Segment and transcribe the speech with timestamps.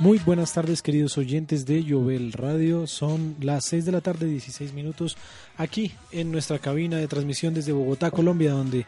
[0.00, 4.72] Muy buenas tardes queridos oyentes de Llovel Radio, son las 6 de la tarde 16
[4.72, 5.16] minutos
[5.56, 8.86] aquí en nuestra cabina de transmisión desde Bogotá, Colombia, donde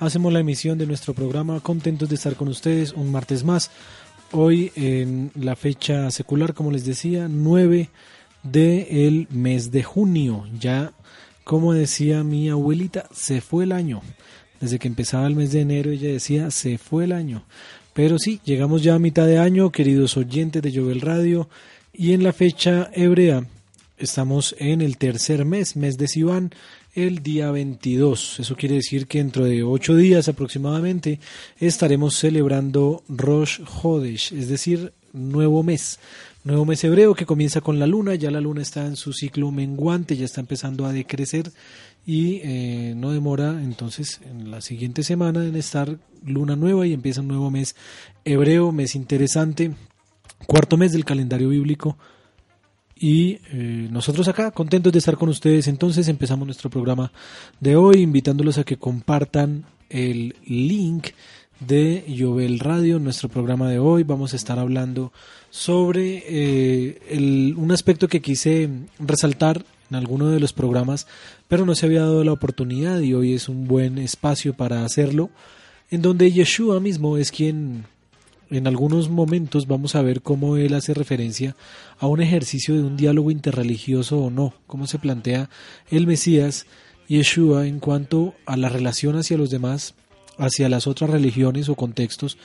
[0.00, 3.70] hacemos la emisión de nuestro programa, contentos de estar con ustedes un martes más,
[4.32, 7.88] hoy en la fecha secular, como les decía, 9
[8.42, 10.92] del mes de junio, ya
[11.44, 14.02] como decía mi abuelita, se fue el año,
[14.60, 17.44] desde que empezaba el mes de enero ella decía, se fue el año.
[17.98, 21.48] Pero sí, llegamos ya a mitad de año, queridos oyentes de Llovel Radio,
[21.92, 23.44] y en la fecha hebrea
[23.96, 26.54] estamos en el tercer mes, mes de Sivan,
[26.94, 28.38] el día 22.
[28.38, 31.18] Eso quiere decir que dentro de ocho días aproximadamente
[31.58, 35.98] estaremos celebrando Rosh Hodesh, es decir, nuevo mes.
[36.44, 39.50] Nuevo mes hebreo que comienza con la luna, ya la luna está en su ciclo
[39.50, 41.50] menguante, ya está empezando a decrecer
[42.08, 47.20] y eh, no demora entonces en la siguiente semana en estar luna nueva y empieza
[47.20, 47.76] un nuevo mes
[48.24, 49.72] hebreo, mes interesante,
[50.46, 51.98] cuarto mes del calendario bíblico
[52.96, 57.12] y eh, nosotros acá contentos de estar con ustedes entonces empezamos nuestro programa
[57.60, 61.08] de hoy invitándolos a que compartan el link
[61.60, 64.04] de Yovel Radio, nuestro programa de hoy.
[64.04, 65.12] Vamos a estar hablando
[65.50, 71.06] sobre eh, el, un aspecto que quise resaltar en alguno de los programas,
[71.48, 75.30] pero no se había dado la oportunidad y hoy es un buen espacio para hacerlo,
[75.90, 77.84] en donde Yeshua mismo es quien
[78.50, 81.54] en algunos momentos vamos a ver cómo él hace referencia
[81.98, 85.50] a un ejercicio de un diálogo interreligioso o no, cómo se plantea
[85.90, 86.66] el Mesías
[87.08, 89.94] Yeshua en cuanto a la relación hacia los demás,
[90.36, 92.38] hacia las otras religiones o contextos,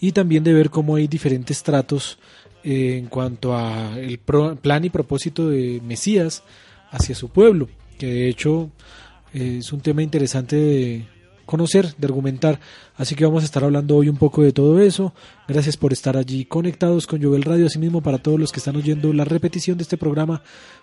[0.00, 2.18] y también de ver cómo hay diferentes tratos
[2.64, 6.42] eh, en cuanto a el plan y propósito de Mesías
[6.96, 7.68] hacia su pueblo,
[7.98, 8.70] que de hecho
[9.32, 11.06] eh, es un tema interesante de
[11.46, 12.60] conocer, de argumentar.
[12.96, 15.14] Así que vamos a estar hablando hoy un poco de todo eso.
[15.48, 17.66] Gracias por estar allí conectados con Jovel Radio.
[17.66, 20.42] Asimismo, para todos los que están oyendo la repetición de este programa,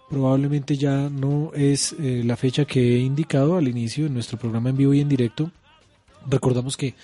[0.10, 4.70] probablemente ya no es eh, la fecha que he indicado al inicio de nuestro programa
[4.70, 5.52] en vivo y en directo.
[6.26, 6.96] Recordamos que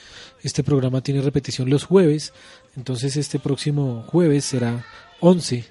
[0.44, 2.32] este programa tiene repetición los jueves,
[2.78, 4.86] entonces este próximo jueves será
[5.20, 5.66] 11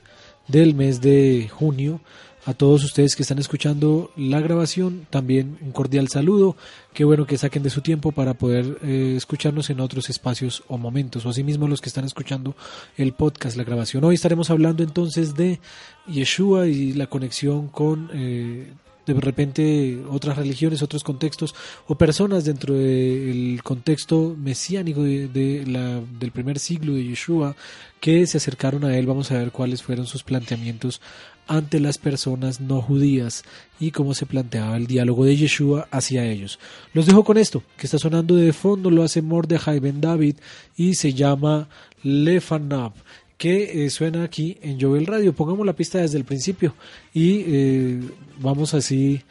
[0.49, 2.03] del mes de junio
[2.49, 6.57] a todos ustedes que están escuchando la grabación, también un cordial saludo.
[6.95, 10.79] Qué bueno que saquen de su tiempo para poder eh, escucharnos en otros espacios o
[10.79, 12.57] momentos, o asimismo los que están escuchando
[12.97, 14.03] el podcast, la grabación.
[14.03, 15.61] Hoy estaremos hablando entonces de
[16.07, 18.73] Yeshua y la conexión con eh,
[19.15, 21.55] de repente otras religiones, otros contextos
[21.87, 27.57] o personas dentro del contexto mesiánico de, la, del primer siglo de Yeshua
[28.01, 29.07] que se acercaron a él.
[29.07, 31.01] Vamos a ver cuáles fueron sus planteamientos
[31.49, 33.43] ante las personas no judías
[33.81, 36.59] y cómo se planteaba el diálogo de Yeshua hacia ellos.
[36.93, 40.37] Los dejo con esto, que está sonando de fondo, lo hace Mordechai Ben David
[40.77, 41.69] y se llama
[42.03, 42.93] Lefanab,
[43.39, 45.33] que eh, suena aquí en Jovel Radio.
[45.33, 46.75] Pongamos la pista desde el principio
[47.15, 48.01] y eh,
[48.41, 49.23] vamos así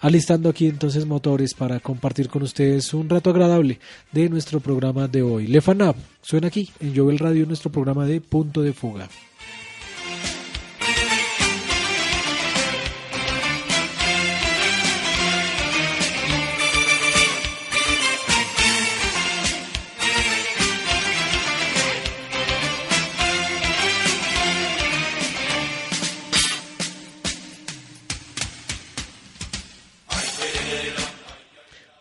[0.00, 3.80] alistando aquí entonces motores para compartir con ustedes un rato agradable
[4.12, 5.46] de nuestro programa de hoy.
[5.46, 9.08] Lefanab suena aquí en Jovel Radio, nuestro programa de punto de fuga.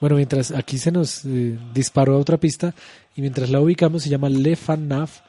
[0.04, 2.76] Bueno, mientras aquí se nos eh, disparó otra pista
[3.16, 5.22] y mientras la ubicamos se llama Le Fan Naf,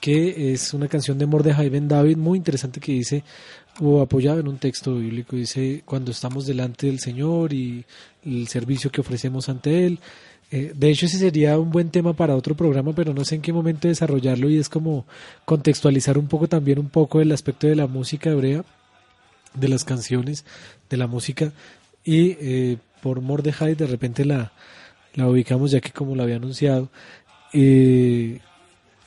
[0.00, 3.22] que es una canción de Mordejai Ben David muy interesante que dice,
[3.82, 7.84] o apoyado en un texto bíblico, dice, cuando estamos delante del Señor y
[8.24, 9.98] el servicio que ofrecemos ante Él.
[10.50, 13.42] Eh, de hecho, ese sería un buen tema para otro programa, pero no sé en
[13.42, 15.04] qué momento desarrollarlo y es como
[15.44, 18.64] contextualizar un poco también un poco el aspecto de la música hebrea,
[19.52, 20.46] de las canciones,
[20.88, 21.52] de la música
[22.08, 24.52] y eh, por Mordejai de repente la,
[25.14, 26.88] la ubicamos ya que como lo había anunciado
[27.52, 28.40] eh,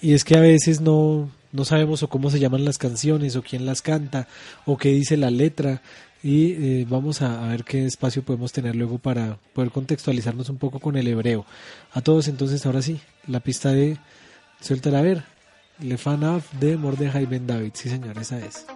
[0.01, 3.43] y es que a veces no, no sabemos o cómo se llaman las canciones o
[3.43, 4.27] quién las canta
[4.65, 5.81] o qué dice la letra
[6.23, 10.79] y eh, vamos a, ver qué espacio podemos tener luego para poder contextualizarnos un poco
[10.79, 11.45] con el hebreo.
[11.93, 13.97] A todos entonces ahora sí, la pista de
[14.61, 15.23] Suéltala a ver.
[15.79, 17.71] Le Fan de Mordejai Ben David.
[17.73, 18.67] Sí, señor, esa es.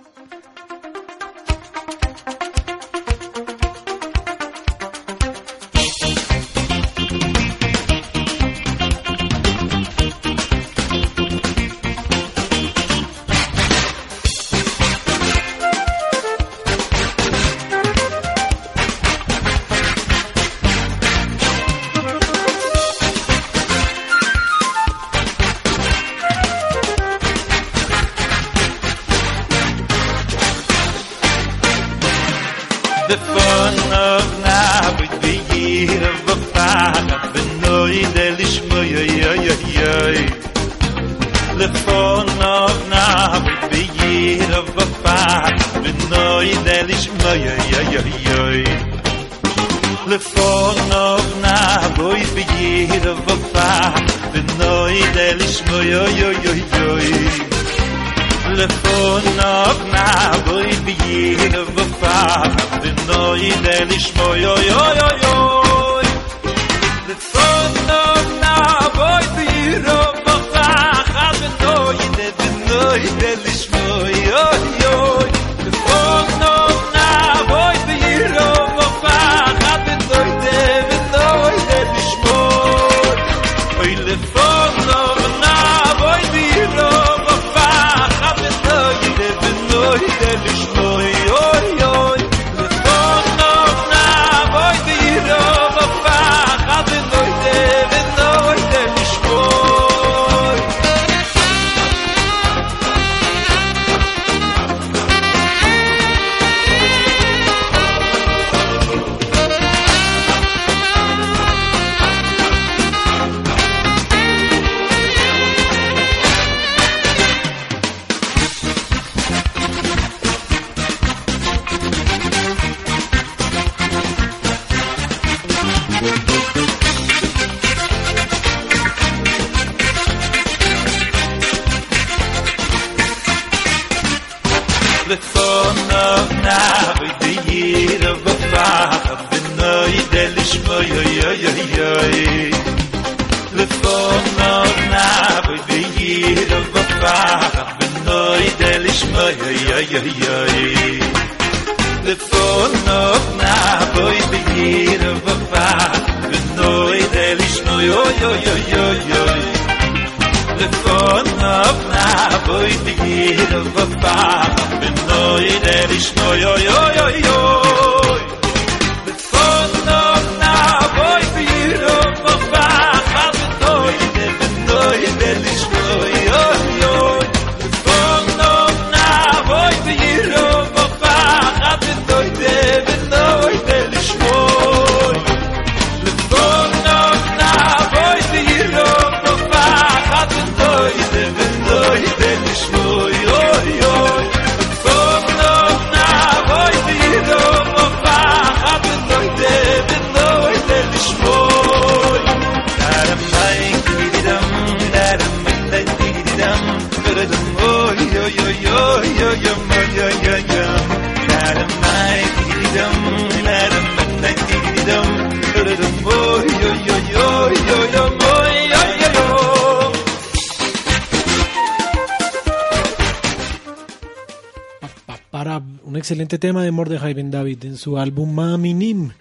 [227.76, 229.12] En su álbum Maminim,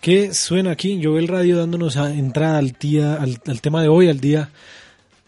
[0.00, 3.88] que suena aquí en Jovel Radio dándonos a- entrada al, día, al, al tema de
[3.88, 4.50] hoy, al día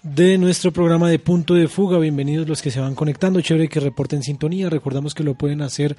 [0.02, 1.99] de nuestro programa de Punto de Fuga.
[2.00, 4.68] Bienvenidos los que se van conectando, chévere que reporten sintonía.
[4.68, 5.96] Recordamos que lo pueden hacer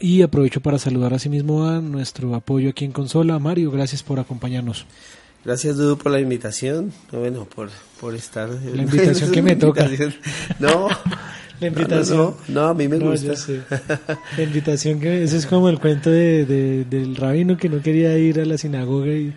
[0.00, 3.38] y aprovecho para saludar asimismo a nuestro apoyo aquí en consola.
[3.40, 4.86] Mario, gracias por acompañarnos.
[5.44, 6.92] Gracias, Dudu, por la invitación.
[7.10, 8.48] Bueno, por, por estar.
[8.50, 9.90] La invitación que me toca.
[10.60, 10.88] No.
[11.60, 12.18] La invitación.
[12.18, 13.26] No, no, no, a mí me gusta.
[13.28, 13.60] yo sé.
[14.36, 18.16] La invitación que eso es como el cuento de, de- del rabino que no quería
[18.18, 19.32] ir a la sinagoga y,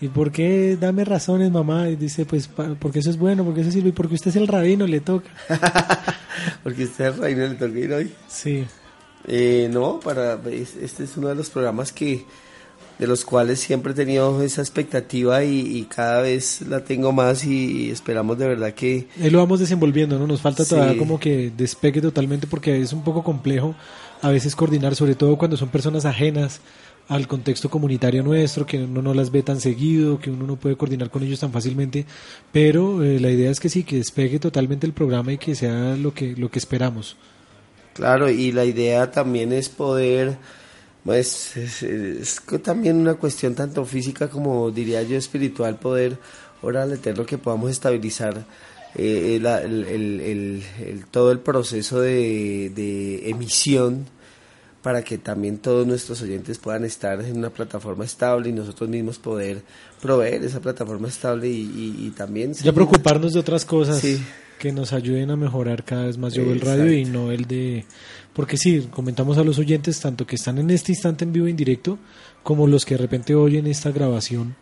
[0.00, 0.76] y ¿por qué?
[0.80, 1.88] Dame razones, mamá.
[1.88, 2.48] Y dice, pues
[2.78, 5.28] porque eso es bueno, porque eso sirve y porque usted es el rabino, le toca.
[6.62, 8.10] Porque usted es reino le toca ir hoy.
[8.28, 8.64] Sí,
[9.26, 12.24] Eh, no, para es- este es uno de los programas que
[13.00, 17.44] de los cuales siempre he tenido esa expectativa y, y cada vez la tengo más
[17.44, 20.26] y, esperamos de verdad que ahí lo vamos desenvolviendo, ¿no?
[20.26, 20.70] Nos falta Sí.
[20.70, 23.74] todavía como que despegue totalmente porque es un poco complejo
[24.22, 26.60] a veces coordinar, sobre todo cuando son personas ajenas
[27.08, 30.76] al contexto comunitario nuestro, que uno no las ve tan seguido, que uno no puede
[30.76, 32.04] coordinar con ellos tan fácilmente,
[32.52, 35.96] pero eh, la idea es que sí, que despegue totalmente el programa y que sea
[35.96, 37.16] lo que, lo que esperamos.
[37.94, 40.36] Claro, y la idea también es poder,
[41.04, 46.18] pues es, también una cuestión tanto física como diría yo espiritual, poder
[46.62, 48.44] orar al Eterno que podamos estabilizar
[48.94, 50.64] eh, el,
[51.10, 54.06] todo el proceso de, de emisión
[54.82, 59.18] para que también todos nuestros oyentes puedan estar en una plataforma estable y nosotros mismos
[59.18, 59.62] poder
[60.00, 62.54] proveer esa plataforma estable y, también...
[62.54, 64.02] Ya preocuparnos de otras cosas
[64.58, 66.32] que nos ayuden a mejorar cada vez más.
[66.32, 67.84] Yo el radio y no el de...
[68.32, 71.56] Porque sí, comentamos a los oyentes tanto que están en este instante en vivo en
[71.56, 71.98] directo
[72.42, 74.56] como los que de repente oyen esta grabación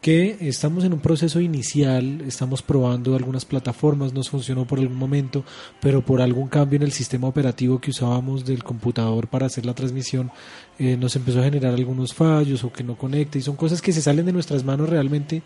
[0.00, 5.44] que estamos en un proceso inicial, estamos probando algunas plataformas, nos funcionó por algún momento,
[5.80, 9.74] pero por algún cambio en el sistema operativo que usábamos del computador para hacer la
[9.74, 10.30] transmisión,
[10.78, 13.92] eh, nos empezó a generar algunos fallos o que no conecta y son cosas que
[13.92, 15.42] se salen de nuestras manos realmente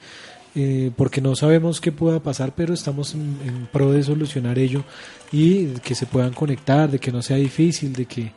[0.54, 4.84] eh, porque no sabemos qué pueda pasar, pero estamos en, en, pro de solucionar ello
[5.30, 8.32] y que se puedan conectar, de que no sea difícil, de que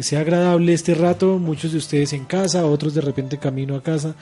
[0.00, 4.14] sea agradable este rato, muchos de ustedes en casa, otros de repente camino a casa,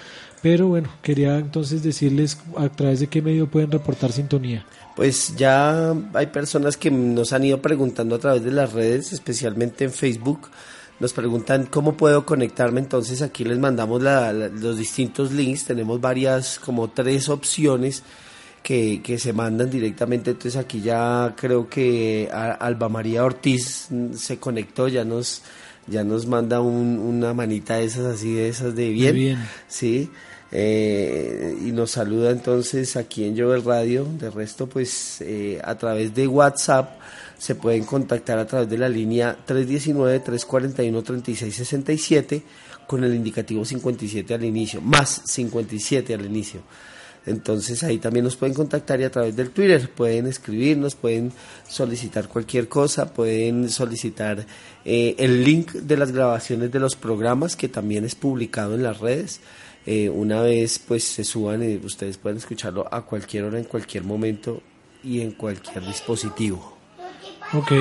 [0.42, 4.66] pero bueno, quería entonces decirles a través de qué medio pueden reportar sintonía.
[4.94, 9.84] Pues ya hay personas que nos han ido preguntando a través de las redes, especialmente
[9.84, 10.50] en Facebook.
[11.00, 16.90] Nos preguntan cómo puedo conectarme, entonces aquí les mandamos los distintos links, tenemos varias, como
[16.90, 18.04] tres opciones
[18.62, 24.86] que, que, se mandan directamente, entonces aquí ya creo que Alba María Ortiz se conectó,
[24.86, 25.42] ya nos,
[25.88, 29.48] ya nos manda una manita de esas así, de esas de bien, bien.
[29.66, 30.08] sí,
[30.54, 34.06] eh, y nos saluda entonces aquí en Jovel Radio.
[34.18, 37.00] De resto, pues eh, a través de WhatsApp
[37.38, 42.42] se pueden contactar a través de la línea 319-341-3667
[42.86, 46.60] con el indicativo 57 al inicio, más 57 al inicio.
[47.24, 51.32] Entonces ahí también nos pueden contactar y a través del Twitter pueden escribirnos, pueden
[51.68, 54.44] solicitar cualquier cosa, pueden solicitar
[54.84, 58.98] eh, el link de las grabaciones de los programas que también es publicado en las
[58.98, 59.40] redes.
[59.84, 64.04] Eh, una vez pues se suban y ustedes pueden escucharlo a cualquier hora, en cualquier
[64.04, 64.62] momento
[65.02, 66.76] y en cualquier dispositivo.
[67.52, 67.72] Ok,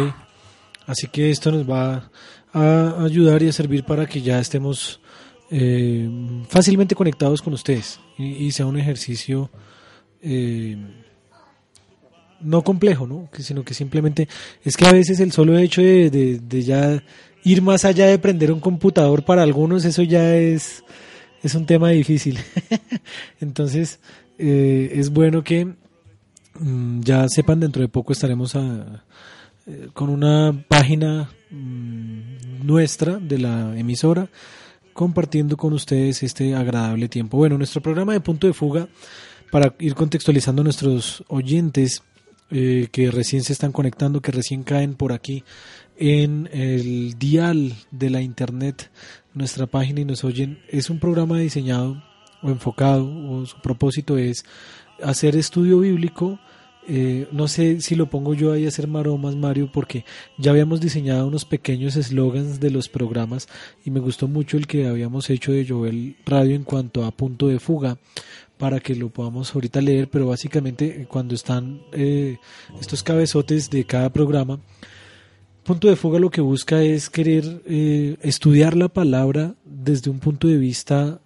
[0.87, 2.09] así que esto nos va
[2.53, 4.99] a ayudar y a servir para que ya estemos
[5.51, 6.09] eh,
[6.49, 9.49] fácilmente conectados con ustedes y, sea un ejercicio
[10.21, 10.77] eh,
[12.39, 13.29] no complejo, ¿no?
[13.37, 14.27] sino que simplemente
[14.63, 17.01] es que a veces el solo hecho de ya
[17.43, 20.83] ir más allá de prender un computador para algunos, eso ya es
[21.43, 22.39] es un tema difícil.
[23.41, 23.99] Entonces,
[24.37, 25.65] eh, es bueno que
[26.59, 29.03] mm, ya sepan, dentro de poco estaremos a,
[29.67, 34.29] eh, con una página mm, nuestra de la emisora
[34.93, 37.37] compartiendo con ustedes este agradable tiempo.
[37.37, 38.87] Bueno, nuestro programa de punto de fuga,
[39.51, 42.03] para ir contextualizando a nuestros oyentes
[42.51, 45.43] eh, que recién se están conectando, que recién caen por aquí
[45.97, 48.89] en el dial de la internet
[49.33, 52.01] nuestra página y nos oyen, es un programa diseñado
[52.41, 54.45] o enfocado, o su propósito es
[55.03, 56.39] hacer estudio bíblico.
[56.87, 60.03] Eh, no sé si lo pongo yo ahí a hacer maromas, Mario, porque
[60.37, 63.47] ya habíamos diseñado unos pequeños eslogans de los programas
[63.85, 67.47] y me gustó mucho el que habíamos hecho de Joel Radio en cuanto a punto
[67.47, 67.97] de fuga
[68.57, 72.37] para que lo podamos ahorita leer, pero básicamente cuando están eh,
[72.79, 74.59] estos cabezotes de cada programa,
[75.63, 80.47] punto de fuga lo que busca es querer eh, estudiar la palabra desde un punto
[80.47, 81.19] de vista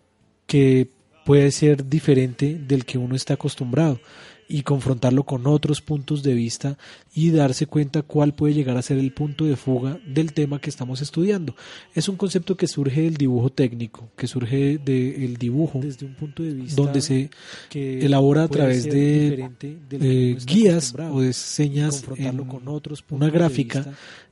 [0.46, 0.89] que
[1.25, 4.00] puede ser diferente del que uno está acostumbrado
[4.48, 6.78] y confrontarlo con otros puntos de vista
[7.14, 10.70] y darse cuenta cuál puede llegar a ser el punto de fuga del tema que
[10.70, 11.56] estamos estudiando.
[11.94, 16.44] Es un concepto que surge del dibujo técnico, que surge del dibujo desde un punto
[16.44, 17.30] de vista donde se
[17.72, 19.50] elabora a través de,
[19.92, 23.86] eh, guías o de señas en con otros una gráfica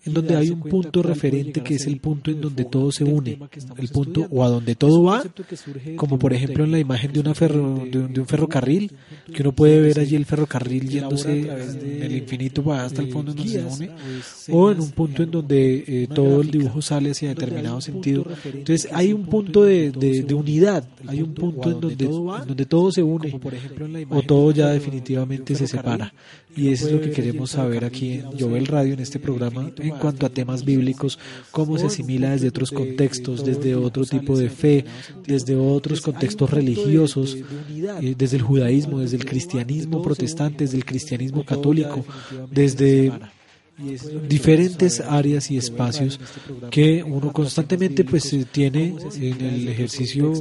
[0.05, 3.39] en donde hay un punto referente que es el punto en donde todo se une,
[3.77, 5.24] el punto o a donde todo va,
[5.96, 8.91] como por ejemplo en la imagen de, una ferro, de, un, ferrocarril,
[9.34, 13.50] que uno puede ver allí el ferrocarril yéndose en el infinito hasta el fondo donde
[13.50, 13.91] se une,
[14.50, 18.25] o en un punto en donde eh, todo el dibujo sale hacia determinado sentido.
[18.45, 22.91] Entonces hay un punto de, de, unidad, hay un punto en donde, en donde todo
[22.91, 23.39] se une,
[24.10, 26.13] o todo ya definitivamente se separa.
[26.55, 29.89] Y eso es lo que queremos saber aquí en Jovel Radio, en este programa, en
[29.98, 31.19] cuanto a temas bíblicos,
[31.51, 34.86] cómo se asimila desde otros contextos, desde otro tipo de fe,
[35.25, 37.38] desde otros contextos religiosos,
[37.72, 42.05] eh, desde el judaísmo, desde el cristianismo protestante, desde el cristianismo católico,
[42.51, 43.12] desde
[44.29, 46.19] diferentes áreas y espacios
[46.69, 50.31] que uno constantemente pues eh, tiene en el ejercicio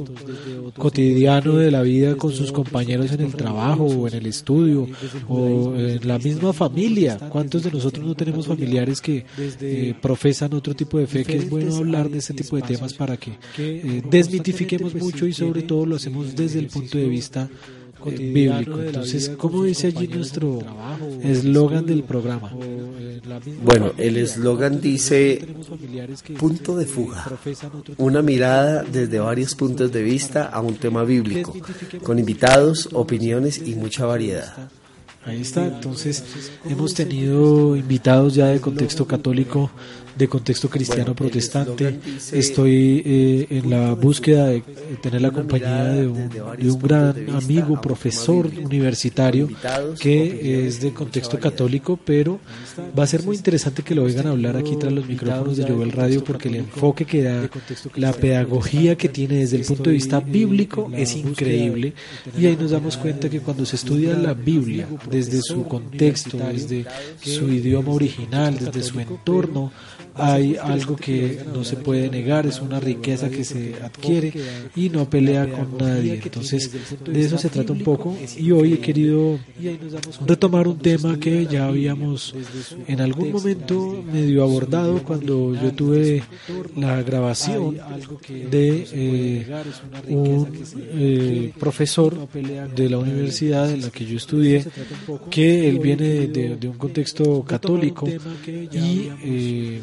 [0.77, 4.87] cotidiano de la vida con sus compañeros en el trabajo o en el estudio
[5.27, 7.17] o en la misma familia.
[7.29, 11.25] ¿Cuántos de nosotros no tenemos familiares que eh, profesan otro tipo de fe?
[11.25, 15.33] Que es bueno hablar de este tipo de temas para que eh, desmitifiquemos mucho y
[15.33, 17.49] sobre todo lo hacemos desde el punto de vista
[18.11, 18.81] bíblico.
[18.81, 20.59] Entonces, ¿cómo dice allí nuestro
[21.23, 22.51] eslogan del programa?
[23.63, 25.45] Bueno, el eslogan dice
[26.37, 27.25] punto de fuga,
[27.97, 31.53] una mirada desde varios puntos de vista a un tema bíblico,
[32.03, 34.69] con invitados, opiniones y mucha variedad.
[35.25, 36.21] Ahí está, entonces
[36.69, 39.71] hemos tenido invitados ya de contexto católico
[40.15, 41.99] de contexto cristiano protestante.
[42.31, 44.63] Estoy eh, en la búsqueda de
[45.01, 49.49] tener la compañía de un, de un, gran amigo, profesor universitario,
[49.99, 52.39] que es de contexto católico, pero
[52.97, 55.91] va a ser muy interesante que lo oigan hablar aquí tras los micrófonos de Jovel
[55.91, 57.49] Radio, porque el enfoque que da,
[57.95, 61.93] la pedagogía que tiene desde el punto de vista bíblico es increíble.
[62.37, 66.85] Y ahí nos damos cuenta que cuando se estudia la Biblia desde su contexto, desde
[67.21, 69.71] su idioma original, desde su entorno,
[70.15, 74.33] hay algo que no se puede negar, es una riqueza que se adquiere
[74.75, 76.19] y no pelea con nadie.
[76.23, 76.71] Entonces,
[77.03, 79.39] de eso se trata un poco y hoy he querido
[80.25, 82.35] retomar un tema que ya habíamos
[82.87, 86.23] en algún momento medio abordado cuando yo tuve
[86.75, 87.77] la grabación
[88.49, 89.63] de eh,
[90.07, 92.27] un eh, profesor
[92.75, 94.65] de la universidad en la que yo estudié,
[95.29, 99.81] que él viene de, un contexto católico y eh,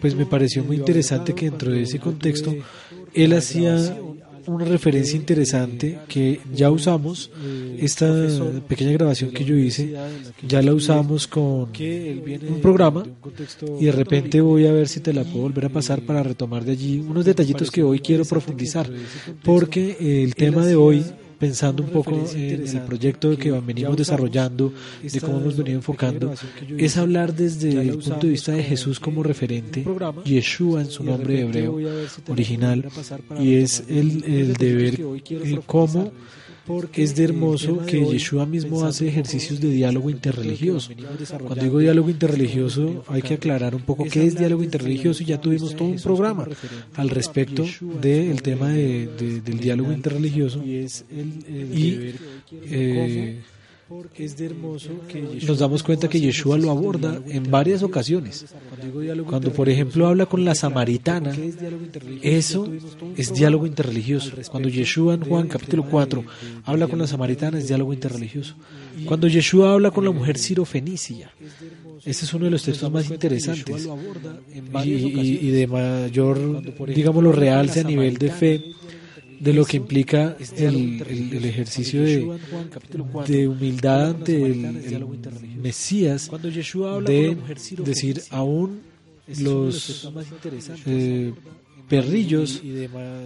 [0.00, 2.54] pues me pareció muy interesante que dentro de ese contexto
[3.12, 3.96] él hacía
[4.46, 7.30] una referencia interesante que ya usamos,
[7.78, 8.12] esta
[8.68, 9.94] pequeña grabación que yo hice,
[10.46, 13.04] ya la usamos con un programa
[13.80, 16.64] y de repente voy a ver si te la puedo volver a pasar para retomar
[16.64, 18.88] de allí unos detallitos que hoy quiero profundizar,
[19.42, 21.04] porque el tema de hoy
[21.44, 24.72] pensando un poco en el proyecto que venimos desarrollando,
[25.02, 26.32] de cómo hemos venido enfocando,
[26.78, 29.84] es hablar desde el punto de vista de Jesús como referente,
[30.24, 31.76] Yeshua en su nombre hebreo
[32.28, 32.88] original,
[33.38, 34.94] y es el, el de ver
[35.66, 36.12] cómo
[36.66, 40.92] porque es de hermoso que Yeshua mismo hace ejercicios de diálogo interreligioso.
[41.46, 45.40] Cuando digo diálogo interreligioso, hay que aclarar un poco qué es diálogo interreligioso y ya
[45.40, 46.46] tuvimos todo un programa
[46.96, 47.64] al respecto
[48.00, 50.62] del tema de, del diálogo interreligioso.
[50.64, 52.14] Y
[52.52, 53.40] eh,
[54.16, 58.46] es de hermoso que nos damos cuenta que Yeshua lo aborda en varias ocasiones.
[59.26, 61.34] Cuando, por ejemplo, habla con la samaritana,
[62.22, 62.70] eso
[63.16, 64.32] es diálogo interreligioso.
[64.50, 66.24] Cuando Yeshua en Juan capítulo 4
[66.64, 68.54] habla con la samaritana, es diálogo interreligioso.
[69.04, 71.30] Cuando Yeshua habla con la mujer sirofenicia,
[72.04, 73.88] ese es uno de los textos más interesantes
[74.84, 78.74] y, y de mayor, digámoslo, realce a nivel de fe
[79.44, 82.38] de lo que implica el, el, ejercicio de,
[83.26, 85.06] de, humildad ante el,
[85.60, 86.30] Mesías,
[87.04, 87.36] de
[87.84, 88.80] decir, aún
[89.38, 90.10] los
[90.86, 91.34] eh,
[91.88, 92.62] perrillos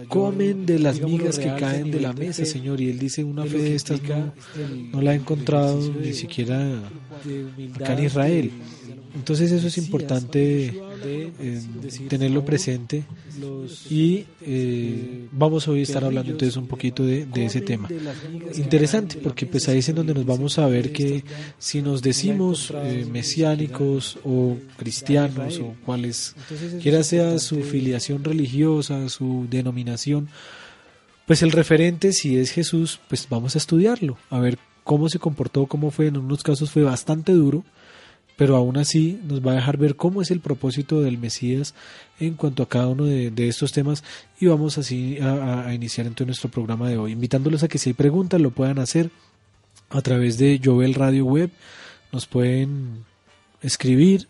[0.09, 2.81] comen de las migas que caen de la mesa, Señor.
[2.81, 4.33] Y él dice, una fe de estas no,
[4.91, 6.81] no la ha encontrado ni siquiera
[7.75, 8.51] acá en Israel.
[9.15, 11.61] Entonces eso es importante eh,
[12.07, 13.03] tenerlo presente.
[13.89, 17.89] y eh, vamos hoy a estar hablando entonces un poquito de, ese tema.
[18.55, 21.23] Interesante porque pues ahí es en donde nos vamos a ver que
[21.57, 26.35] si nos decimos eh, mesiánicos o cristianos o cuales
[26.81, 30.29] quiera sea su filiación religiosa, su denominación,
[31.25, 35.67] pues el referente si es Jesús, pues vamos a estudiarlo, a ver cómo se comportó,
[35.67, 37.63] cómo fue, en unos casos fue bastante duro,
[38.39, 41.75] pero aún así nos va a dejar ver cómo es el propósito del Mesías
[42.21, 44.01] en cuanto a cada uno de, estos temas.
[44.39, 47.95] Y vamos así a, iniciar entonces nuestro programa de hoy, invitándolos a que si hay
[47.95, 49.11] preguntas lo puedan hacer
[49.89, 51.49] a través de Jovel Radio Web,
[52.13, 53.03] nos pueden
[53.61, 54.29] escribir,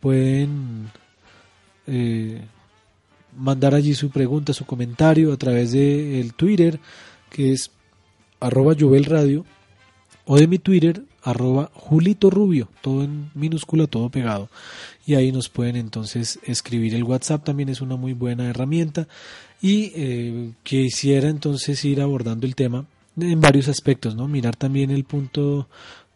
[0.00, 0.90] pueden
[1.86, 2.42] eh,
[3.34, 6.78] mandar allí su pregunta, su comentario a través de el Twitter
[7.30, 7.70] que es
[8.40, 9.46] arroba Jovel Radio
[10.26, 14.48] o de mi Twitter arroba Julito Rubio, todo en minúscula, todo pegado.
[15.06, 16.94] Y ahí nos pueden entonces escribir.
[16.94, 19.08] El WhatsApp también es una muy buena herramienta.
[19.60, 24.28] Y eh, quisiera entonces ir abordando el tema en varios aspectos, ¿no?
[24.28, 25.68] Mirar también el punto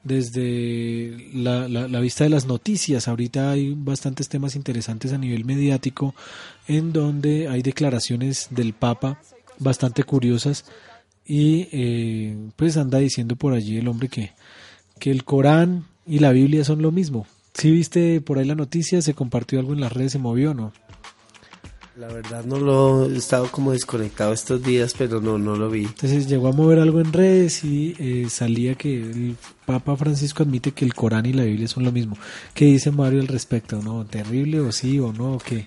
[0.05, 3.09] desde la, la, vista de las noticias.
[3.09, 6.15] Ahorita hay bastantes temas interesantes a nivel mediático
[6.67, 9.21] en donde hay declaraciones del Papa
[9.59, 10.65] bastante curiosas
[11.25, 14.33] y eh, pues anda diciendo por allí el hombre que
[15.03, 17.27] que el Corán y la Biblia son lo mismo.
[17.55, 20.73] Si viste por ahí la noticia, se compartió algo en las redes, se movió, ¿no?
[21.97, 25.87] La verdad no lo he estado como desconectado estos días, pero no, no lo vi.
[25.87, 29.37] Entonces llegó a mover algo en redes y eh, salía que el
[29.67, 32.17] Papa Francisco admite que el Corán y la Biblia son lo mismo.
[32.55, 33.83] ¿Qué dice Mario al respecto?
[33.83, 34.05] ¿No?
[34.07, 35.33] ¿Terrible o sí o no?
[35.33, 35.67] ¿O qué?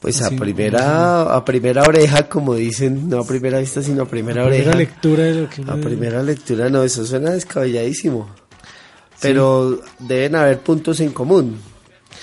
[0.00, 4.06] Pues a Así, primera, a primera oreja, como dicen, no a primera vista, sino a
[4.06, 4.70] primera La oreja.
[4.72, 8.28] primera lectura de lo que A primera lectura, no, eso suena descabelladísimo.
[9.28, 11.58] Pero deben haber puntos en común.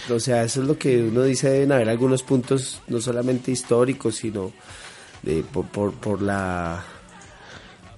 [0.10, 4.16] O sea, eso es lo que uno dice, deben haber algunos puntos, no solamente históricos,
[4.16, 4.52] sino
[5.24, 6.84] de, por, por, por la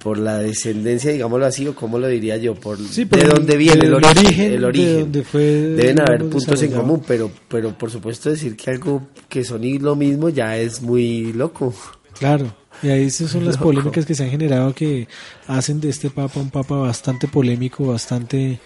[0.03, 3.85] por la descendencia, digámoslo así, o cómo lo diría yo, por Sí, de dónde viene
[3.85, 5.23] el origen, origen, el origen.
[5.23, 9.63] fue, Deben haber puntos en común, pero, pero por supuesto decir que algo que son
[9.63, 11.73] y lo mismo ya es muy loco.
[12.19, 15.07] Claro, y ahí esas son las polémicas que se han generado que
[15.47, 18.59] hacen de este Papa un Papa bastante polémico, bastante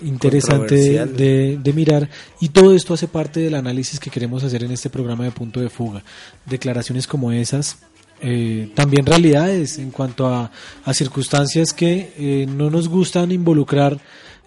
[0.00, 2.08] interesante de, de mirar
[2.40, 5.60] y todo esto hace parte del análisis que queremos hacer en este programa de punto
[5.60, 6.02] de fuga.
[6.44, 7.78] Declaraciones como esas,
[8.20, 10.50] eh, también realidades en cuanto a,
[10.84, 13.98] a circunstancias que eh, no nos gustan involucrar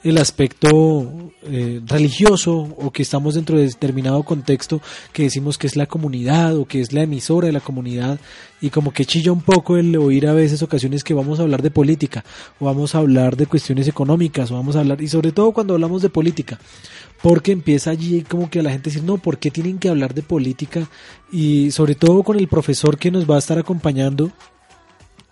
[0.04, 4.82] el aspecto eh, religioso o que estamos dentro de determinado contexto
[5.14, 8.20] que decimos que es la comunidad o que es la emisora de la comunidad
[8.60, 11.62] y como que chilla un poco el oír a veces ocasiones que vamos a hablar
[11.62, 12.26] de política
[12.60, 15.76] o vamos a hablar de cuestiones económicas o vamos a hablar y sobre todo cuando
[15.76, 16.60] hablamos de política
[17.22, 20.14] porque empieza allí como que a la gente decir no, ¿por qué tienen que hablar
[20.14, 20.90] de política?
[21.32, 24.30] y sobre todo con el profesor que nos va a estar acompañando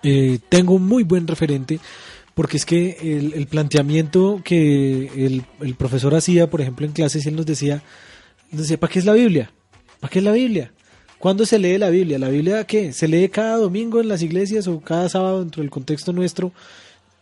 [0.04, 1.82] eh, tengo un muy buen referente
[2.38, 7.26] porque es que el, el planteamiento que el, el profesor hacía, por ejemplo, en clases,
[7.26, 7.82] él nos decía,
[8.52, 9.50] nos decía, ¿para qué es la Biblia?
[10.00, 10.71] ¿Para qué es la Biblia?
[11.17, 12.19] ¿Cuándo se lee la Biblia?
[12.19, 12.93] ¿La Biblia qué?
[12.93, 16.52] ¿Se lee cada domingo en las iglesias o cada sábado dentro del contexto nuestro?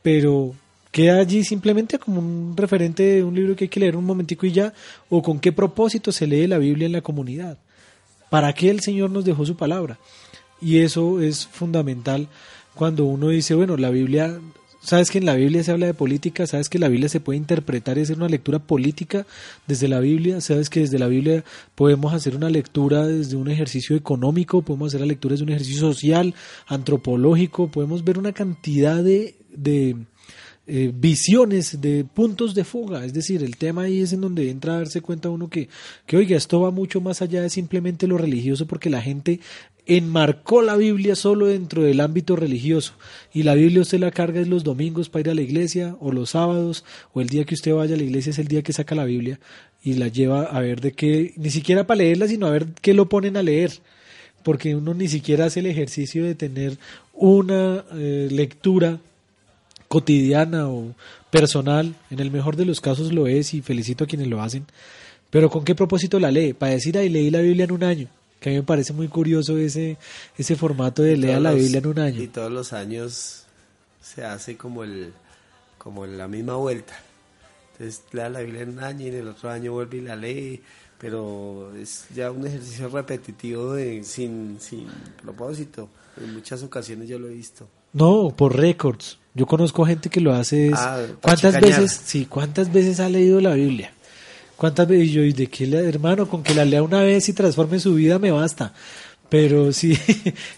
[0.02, 0.54] Pero
[0.92, 4.46] queda allí simplemente como un referente de un libro que hay que leer un momentico
[4.46, 4.74] y ya,
[5.08, 7.58] o con qué propósito se lee la Biblia en la comunidad.
[8.30, 9.98] ¿Para qué el Señor nos dejó su palabra?
[10.62, 12.28] Y eso es fundamental
[12.74, 14.42] cuando uno dice, bueno, la Biblia,
[14.86, 17.38] sabes que en la Biblia se habla de política, sabes que la Biblia se puede
[17.38, 19.26] interpretar y hacer una lectura política
[19.68, 21.44] desde la Biblia, sabes que desde la Biblia
[21.74, 25.82] podemos hacer una lectura desde un ejercicio económico, podemos hacer la lectura desde un ejercicio
[25.82, 26.36] social,
[26.68, 29.96] antropológico, podemos ver una cantidad de, de
[30.68, 33.06] eh, visiones, de puntos de fuga.
[33.06, 35.70] Es decir, el tema ahí es en donde entra a darse cuenta uno que,
[36.08, 39.40] que, oiga, esto va mucho más allá de simplemente lo religioso, porque la gente
[39.86, 42.94] enmarcó la Biblia solo dentro del ámbito religioso.
[43.34, 46.32] Y la Biblia usted la carga los domingos para ir a la iglesia, o los
[46.32, 48.96] sábados, o el día que usted vaya a la iglesia es el día que saca
[48.96, 49.40] la Biblia
[49.84, 52.94] y la lleva a ver de qué, ni siquiera para leerla, sino a ver qué
[52.94, 53.72] lo ponen a leer
[54.46, 56.78] porque uno ni siquiera hace el ejercicio de tener
[57.14, 59.00] una eh, lectura
[59.88, 60.94] cotidiana o
[61.32, 64.66] personal, en el mejor de los casos lo es y felicito a quienes lo hacen,
[65.32, 66.54] pero ¿con qué propósito la lee?
[66.54, 68.08] Para decir, ahí leí la Biblia en un año,
[68.46, 69.98] que a mí me parece muy curioso ese,
[70.38, 72.22] ese formato de lea la Biblia en un año.
[72.22, 73.44] Y todos los años
[74.04, 75.14] se hace como el
[75.80, 76.94] como la misma vuelta.
[77.72, 80.16] Entonces lea la Biblia en un año y en el otro año vuelve y la
[80.16, 80.62] lee,
[81.00, 84.86] pero es ya un ejercicio repetitivo de, sin, sin
[85.24, 85.90] propósito.
[86.24, 87.68] En muchas ocasiones yo lo he visto.
[87.94, 89.18] No, por récords.
[89.34, 90.68] Yo conozco gente que lo hace.
[90.68, 92.00] es- Ah, ¿Cuántas veces?
[92.06, 93.92] Sí, ¿cuántas veces ha leído la Biblia?
[94.58, 95.08] ¿Cuántas veces?
[95.08, 96.28] Y yo, ¿y de qué le, hermano?
[96.28, 98.74] Con que la lea una vez y transforme su vida me basta.
[99.28, 99.98] Pero si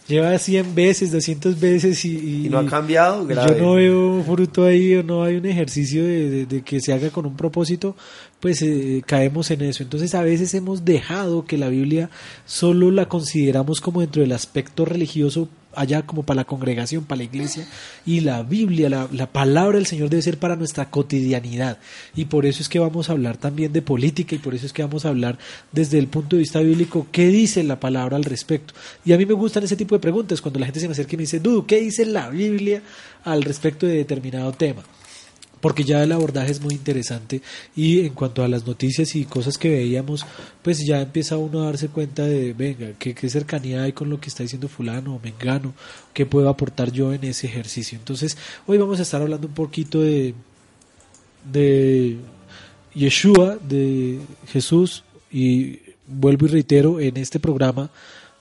[0.08, 3.56] lleva 100 veces, 200 veces y, Y no ha cambiado, grave.
[3.58, 6.92] yo no veo fruto ahí o no hay un ejercicio de, de- de que se
[6.94, 7.96] haga con un propósito,
[8.42, 9.84] pues eh, caemos en eso.
[9.84, 12.10] Entonces a veces hemos dejado que la Biblia
[12.46, 17.24] solo la consideramos como dentro del aspecto religioso allá como para la congregación, para la
[17.24, 17.68] iglesia,
[18.06, 21.78] y la Biblia, la, la palabra del Señor debe ser para nuestra cotidianidad.
[22.16, 24.74] Y por eso es que vamos a hablar también de política y por eso es
[24.74, 25.38] que vamos a hablar
[25.72, 28.74] desde el punto de vista bíblico, qué dice la palabra al respecto.
[29.06, 31.14] Y a mí me gustan ese tipo de preguntas, cuando la gente se me acerca
[31.14, 32.82] y me dice, Dudu, ¿qué dice la Biblia
[33.24, 34.84] al respecto de determinado tema?
[35.62, 37.42] Porque ya el abordaje es muy interesante
[37.76, 40.26] y en cuanto a las noticias y cosas que veíamos,
[40.62, 44.20] pues ya empieza uno a darse cuenta de, venga, qué, qué cercanía hay con lo
[44.20, 45.74] que está diciendo fulano o mengano,
[46.14, 47.98] qué puedo aportar yo en ese ejercicio.
[47.98, 50.34] Entonces, hoy vamos a estar hablando un poquito de,
[51.52, 52.18] de
[52.94, 57.90] Yeshua, de Jesús, y vuelvo y reitero, en este programa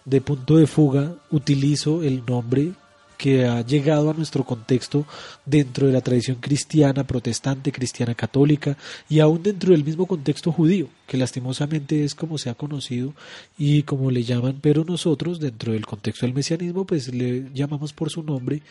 [0.04, 2.72] de punto de fuga utilizo el nombre
[3.16, 5.06] que ha llegado a nuestro contexto
[5.44, 8.76] dentro de la tradición cristiana, protestante, cristiana católica
[9.08, 13.14] y aún dentro del mismo contexto judío, que lastimosamente es como se ha conocido
[13.58, 18.10] y como le llaman, pero nosotros dentro del contexto del mesianismo pues le llamamos por
[18.10, 18.62] su nombre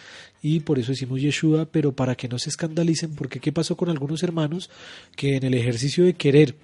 [0.41, 3.89] y por eso decimos Yeshua, pero para que no se escandalicen, porque qué pasó con
[3.89, 4.69] algunos hermanos
[5.15, 6.55] que en el ejercicio de querer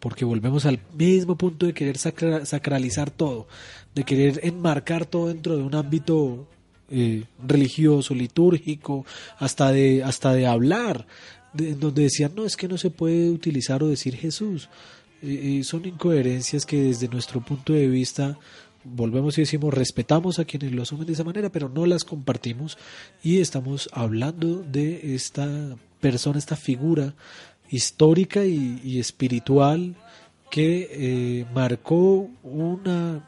[0.00, 3.46] porque volvemos al mismo punto de querer sacra- sacralizar todo,
[3.94, 6.46] de querer enmarcar todo dentro de un ámbito
[6.90, 9.04] eh, religioso, litúrgico,
[9.38, 11.06] hasta de, hasta de hablar,
[11.52, 14.68] donde decían, no, es que no se puede utilizar o decir Jesús.
[15.22, 18.38] Eh, eh, son incoherencias que desde nuestro punto de vista
[18.84, 22.78] volvemos y decimos respetamos a quienes lo asumen de esa manera, pero no las compartimos
[23.22, 27.14] y estamos hablando de esta persona, esta figura
[27.68, 29.94] histórica y, y espiritual
[30.50, 33.24] que eh, marcó una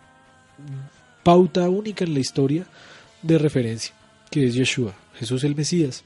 [1.22, 2.66] pauta única en la historia
[3.22, 3.94] de referencia,
[4.30, 6.04] que es Yeshua, Jesús el Mesías,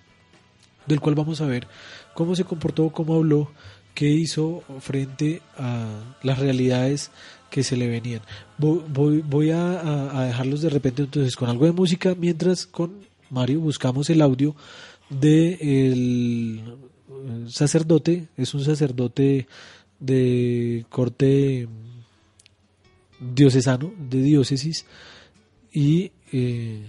[0.87, 1.67] del cual vamos a ver
[2.15, 3.51] cómo se comportó, cómo habló,
[3.95, 7.11] qué hizo frente a las realidades
[7.51, 8.21] que se le venían.
[8.59, 14.11] Voy, voy, a, dejarlos de repente entonces con algo de música, mientras con Mario buscamos
[14.11, 14.55] el audio
[15.09, 16.63] de el
[17.09, 19.47] eh, sacerdote, es un sacerdote
[20.01, 21.69] de corte
[23.21, 24.85] diocesano, de diócesis,
[25.73, 26.83] y eh,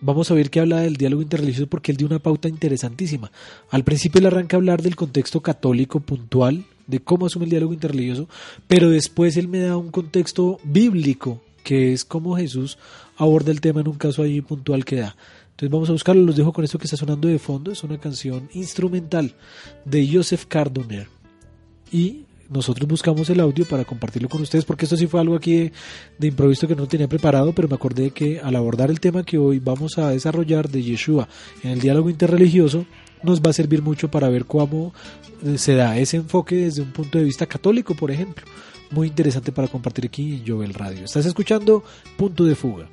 [0.00, 3.30] vamos a ver que habla del diálogo interreligioso porque él dio una pauta interesantísima.
[3.70, 7.72] Al principio él arranca a hablar del contexto católico puntual, de cómo asume el diálogo
[7.72, 8.28] interreligioso,
[8.66, 12.78] pero después él me da un contexto bíblico, que es cómo Jesús
[13.16, 15.16] aborda el tema en un caso ahí puntual que da.
[15.50, 17.98] Entonces vamos a buscarlo, los dejo con esto que está sonando de fondo, es una
[17.98, 19.34] canción instrumental
[19.86, 21.08] de Joseph Cardoner.
[21.90, 25.72] Y nosotros buscamos el audio para compartirlo con ustedes, porque esto sí fue algo aquí
[26.18, 29.38] de, improviso que no tenía preparado, pero me acordé que al abordar el tema que
[29.38, 31.28] hoy vamos a desarrollar de Yeshua
[31.62, 32.86] en el diálogo interreligioso,
[33.22, 34.92] nos va a servir mucho para ver cómo
[35.44, 38.44] eh, se da ese enfoque desde un punto de vista católico, por ejemplo.
[38.90, 41.04] Muy interesante para compartir aquí en Jovel Radio.
[41.04, 41.82] Estás escuchando
[42.16, 42.88] Punto de Fuga.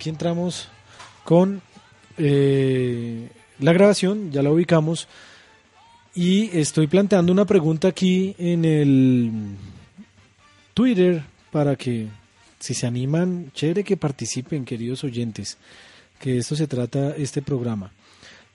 [0.00, 0.66] Aquí entramos
[1.24, 1.60] con
[2.16, 5.08] eh, la grabación, ya la ubicamos.
[6.14, 9.30] Y estoy planteando una pregunta aquí en el
[10.72, 12.08] Twitter para que,
[12.58, 15.58] si se animan, chévere que participen, queridos oyentes,
[16.18, 17.92] que de esto se trata este programa.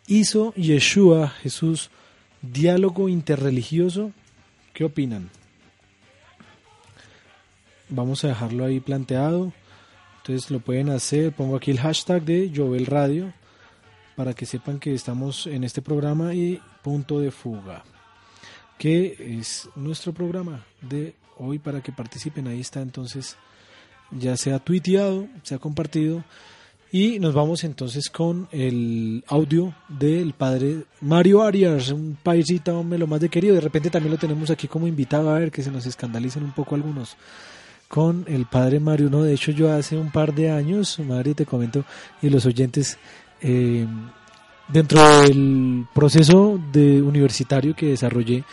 [0.07, 1.91] ¿Hizo Yeshua, Jesús,
[2.41, 4.13] diálogo interreligioso?
[4.73, 5.29] ¿Qué opinan?
[7.89, 9.53] Vamos a dejarlo ahí planteado.
[10.27, 11.33] Entonces lo pueden hacer.
[11.33, 13.31] Pongo aquí el hashtag de Jovel Radio
[14.15, 17.83] para que sepan que estamos en este programa y punto de fuga,
[18.79, 22.47] que es nuestro programa de hoy para que participen.
[22.47, 23.37] Ahí está entonces,
[24.09, 26.23] ya sea tuiteado, se ha compartido.
[26.91, 33.05] Y nos vamos entonces con el audio del padre Mario Arias, un paisita, hombre, lo
[33.05, 33.53] más de querido.
[33.53, 36.53] De repente también lo tenemos aquí como invitado a ver que se nos escandalicen un
[36.53, 37.15] poco algunos
[37.87, 39.09] con el padre Mario.
[39.09, 41.83] No, de hecho yo hace un par de años, Mario, te comento,
[42.21, 42.97] y los oyentes,
[43.41, 43.85] eh,
[44.67, 48.43] dentro del proceso de universitario que desarrollé,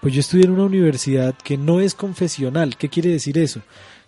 [0.00, 2.76] pues yo estudié en una universidad que no es confesional.
[2.76, 3.60] ¿Qué quiere decir eso?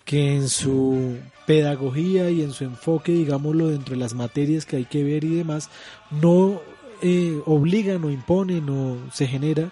[0.05, 4.85] Que en su pedagogía y en su enfoque, digámoslo, dentro de las materias que hay
[4.87, 5.69] que ver y demás,
[6.11, 6.61] no
[7.03, 9.71] eh, obligan o imponen o se genera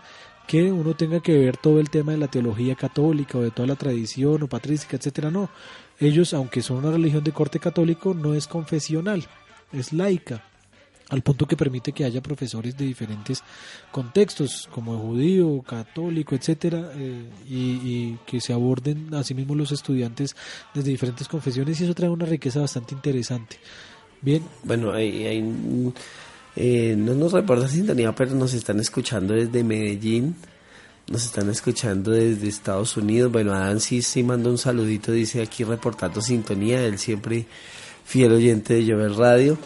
[0.50, 3.68] que uno tenga que ver todo el tema de la teología católica o de toda
[3.68, 5.48] la tradición o patrística, etcétera, no.
[6.00, 9.24] Ellos, aunque son una religión de corte católico, no es confesional,
[9.72, 10.42] es laica
[11.08, 13.44] al punto que permite que haya profesores de diferentes
[13.92, 20.34] contextos, como judío, católico, etcétera, eh, y, que se aborden a sí los estudiantes
[20.74, 23.56] desde diferentes confesiones y eso trae una riqueza bastante interesante.
[24.20, 24.42] Bien.
[24.64, 25.44] Bueno, hay,
[26.56, 30.36] eh, no nos reporta sintonía, pero nos están escuchando desde Medellín,
[31.08, 33.32] nos están escuchando desde Estados Unidos.
[33.32, 37.46] Bueno, Adán sí, sí manda un saludito, dice aquí reportando sintonía, él siempre
[38.04, 39.58] fiel oyente de Llover Radio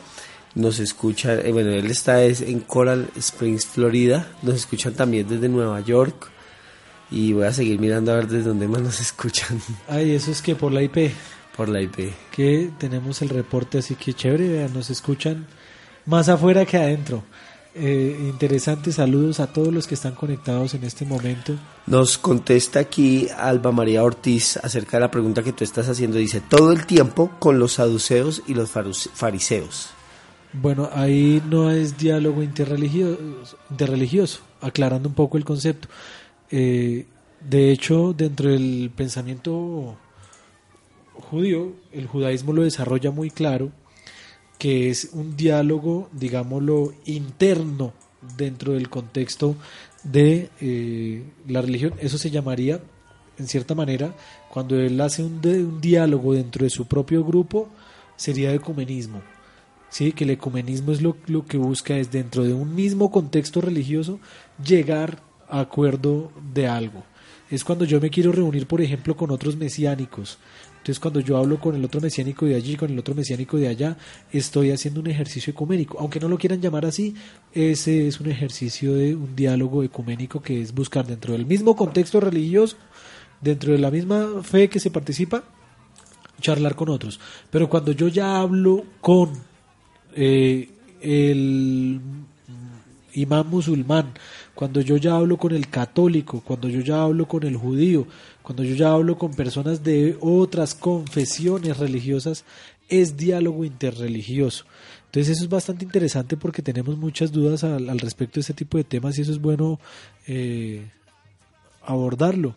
[0.55, 5.81] nos escuchan, eh, bueno, él está en Coral Springs, Florida, nos escuchan también desde Nueva
[5.81, 6.31] York
[7.11, 9.61] y voy a seguir mirando a ver desde dónde más nos escuchan.
[9.89, 11.13] Ay, eso es que por la IP.
[11.57, 12.13] Por la IP.
[12.31, 15.47] Que tenemos el reporte, así que chévere, vean, nos escuchan
[16.07, 17.23] más afuera que adentro.
[17.77, 21.57] Eh, interesantes saludos a todos los que están conectados en este momento.
[21.87, 26.19] Nos contesta aquí Alba María Ortiz acerca de la pregunta que tú estás haciendo.
[26.19, 29.91] Dice, todo el tiempo con los saduceos y los fariseos.
[30.53, 33.19] Bueno, ahí no es diálogo interreligioso,
[33.71, 35.89] interreligioso aclarando un poco el concepto.
[36.51, 37.07] Eh,
[37.49, 39.97] de hecho, dentro del pensamiento
[41.13, 43.73] judío, el judaísmo lo desarrolla muy claro,
[44.65, 47.93] que es un diálogo, digámoslo, interno
[48.35, 49.57] dentro del contexto
[50.03, 51.93] de eh, la religión.
[51.99, 52.81] Eso se llamaría,
[53.37, 54.17] en cierta manera,
[54.49, 57.69] cuando él hace un, un diálogo dentro de su propio grupo,
[58.17, 59.21] sería ecumenismo
[59.91, 60.13] ¿sí?
[60.13, 64.19] que el ecumenismo es lo, lo que busca es dentro de un mismo contexto religioso
[64.65, 67.05] llegar a acuerdo de algo.
[67.51, 70.39] Es cuando yo me quiero reunir, por ejemplo, con otros mesiánicos.
[70.85, 73.69] Entonces, cuando yo hablo con el otro mesiánico de allí, con el otro mesiánico de
[73.69, 73.97] allá,
[74.31, 75.97] estoy haciendo un ejercicio ecuménico.
[75.99, 77.15] Aunque no lo quieran llamar así,
[77.55, 82.21] ese es un ejercicio de un diálogo ecuménico que es buscar dentro del mismo contexto
[82.21, 82.77] religioso,
[83.41, 85.45] dentro de la misma fe que se participa,
[86.43, 87.19] charlar con otros.
[87.49, 89.31] Pero cuando yo ya hablo con
[90.15, 90.69] eh,
[91.01, 91.99] el
[93.15, 94.13] imán musulmán,
[94.55, 98.07] cuando yo ya hablo con el católico, cuando yo ya hablo con el judío,
[98.45, 102.45] cuando yo ya hablo con personas de otras confesiones religiosas,
[102.91, 104.67] es diálogo interreligioso.
[105.07, 108.85] Entonces eso es bastante interesante porque tenemos muchas dudas al, respecto de este tipo de
[108.85, 109.81] temas y eso es bueno
[110.27, 110.87] eh,
[111.83, 112.55] abordarlo.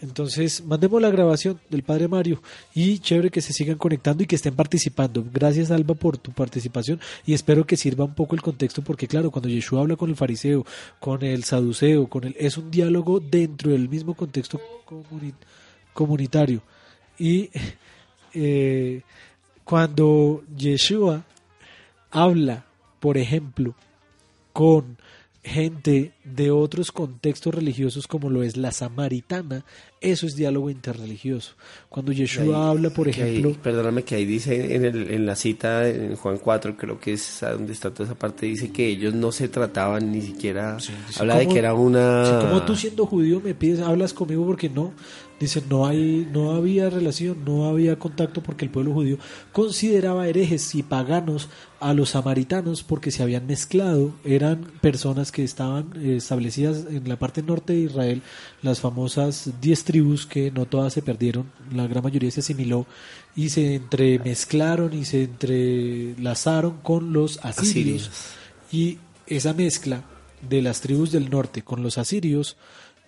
[0.00, 2.40] Entonces, mandemos la grabación del Padre Mario
[2.74, 5.24] y chévere que se sigan conectando y que estén participando.
[5.32, 9.30] Gracias, Alba, por tu participación y espero que sirva un poco el contexto porque, claro,
[9.30, 10.64] cuando Yeshua habla con el fariseo,
[11.00, 14.60] con el saduceo, con el, es un diálogo dentro del mismo contexto
[15.92, 16.62] comunitario.
[17.18, 17.50] Y
[18.34, 19.02] eh,
[19.64, 21.24] cuando Yeshua
[22.10, 22.64] habla,
[23.00, 23.74] por ejemplo,
[24.52, 24.96] con
[25.42, 29.64] gente de otros contextos religiosos como lo es la samaritana,
[30.00, 31.54] eso es diálogo interreligioso.
[31.88, 33.56] Cuando Yeshua habla, por ejemplo...
[33.62, 37.38] perdóname que ahí dice en, el, en la cita en Juan 4, creo que es
[37.40, 40.76] donde está toda esa parte, dice que ellos no se trataban ni siquiera...
[41.18, 42.40] habla de que era una...
[42.42, 44.92] como tú siendo judío me pides, hablas conmigo porque no,
[45.40, 49.18] Dice, no, hay, no había relación, no había contacto porque el pueblo judío
[49.52, 55.92] consideraba herejes y paganos a los samaritanos porque se habían mezclado, eran personas que estaban
[55.94, 58.22] eh, establecidas en la parte norte de Israel,
[58.62, 62.86] las famosas diez tribus que no todas se perdieron, la gran mayoría se asimiló
[63.34, 68.10] y se entremezclaron y se entrelazaron con los asirios.
[68.70, 70.04] Y esa mezcla
[70.48, 72.56] de las tribus del norte con los asirios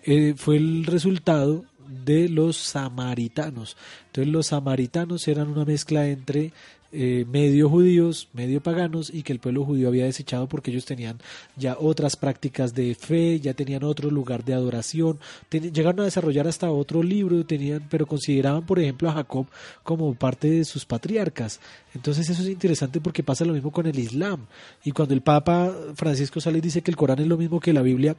[0.03, 1.65] eh, fue el resultado
[2.05, 3.77] de los samaritanos.
[4.07, 6.53] Entonces los samaritanos eran una mezcla entre
[6.93, 11.19] eh, medio judíos, medio paganos y que el pueblo judío había desechado porque ellos tenían
[11.55, 15.17] ya otras prácticas de fe, ya tenían otro lugar de adoración,
[15.49, 19.45] llegaron a desarrollar hasta otro libro, tenían, pero consideraban por ejemplo a Jacob
[19.83, 21.59] como parte de sus patriarcas.
[21.93, 24.45] Entonces eso es interesante porque pasa lo mismo con el Islam.
[24.83, 27.81] Y cuando el Papa Francisco Sales dice que el Corán es lo mismo que la
[27.81, 28.15] Biblia,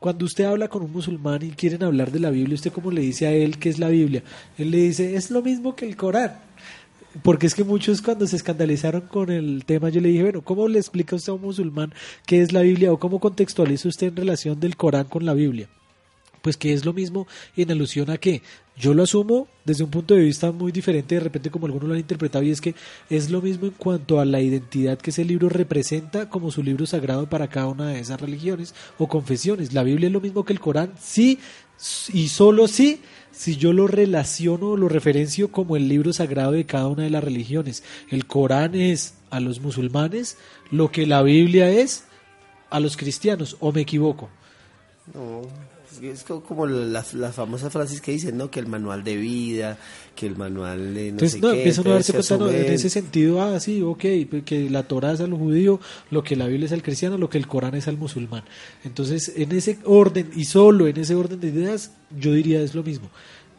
[0.00, 3.00] cuando usted habla con un musulmán y quieren hablar de la Biblia, ¿usted cómo le
[3.00, 4.22] dice a él que es la Biblia?
[4.58, 6.45] Él le dice, es lo mismo que el Corán.
[7.22, 10.68] Porque es que muchos cuando se escandalizaron con el tema, yo le dije, bueno, ¿cómo
[10.68, 11.94] le explica usted a un musulmán
[12.26, 15.68] qué es la Biblia o cómo contextualiza usted en relación del Corán con la Biblia?
[16.42, 18.42] Pues que es lo mismo en alusión a que
[18.76, 21.94] yo lo asumo desde un punto de vista muy diferente, de repente como algunos lo
[21.94, 22.74] han interpretado, y es que
[23.08, 26.86] es lo mismo en cuanto a la identidad que ese libro representa como su libro
[26.86, 29.72] sagrado para cada una de esas religiones o confesiones.
[29.72, 31.38] La Biblia es lo mismo que el Corán, sí,
[32.12, 33.00] y solo sí
[33.36, 37.22] si yo lo relaciono, lo referencio como el libro sagrado de cada una de las
[37.22, 37.84] religiones.
[38.10, 40.38] El Corán es a los musulmanes
[40.70, 42.04] lo que la Biblia es
[42.70, 44.30] a los cristianos, o me equivoco.
[45.12, 45.42] No,
[46.02, 48.50] es como las, las famosas frases que dicen, ¿no?
[48.50, 49.78] Que el manual de vida,
[50.14, 51.58] que el manual de no Entonces, sé no, qué.
[51.58, 54.04] empieza uno a darse cuenta no, en ese sentido, ah, sí, ok,
[54.44, 55.80] que la Torah es al judío,
[56.10, 58.44] lo que la Biblia es al cristiano, lo que el Corán es al musulmán.
[58.84, 62.82] Entonces, en ese orden, y solo en ese orden de ideas, yo diría es lo
[62.82, 63.10] mismo.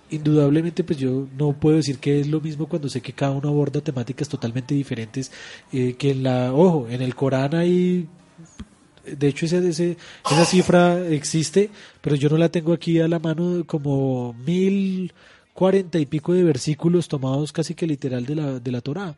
[0.09, 3.49] Indudablemente, pues yo no puedo decir que es lo mismo cuando sé que cada uno
[3.49, 5.31] aborda temáticas totalmente diferentes,
[5.73, 8.07] eh, que en la, ojo, en el Corán hay
[9.15, 9.97] de hecho ese,
[10.29, 11.69] esa cifra existe,
[12.01, 15.13] pero yo no la tengo aquí a la mano como mil
[15.53, 19.15] cuarenta y pico de versículos tomados casi que literal de la, de la Torah.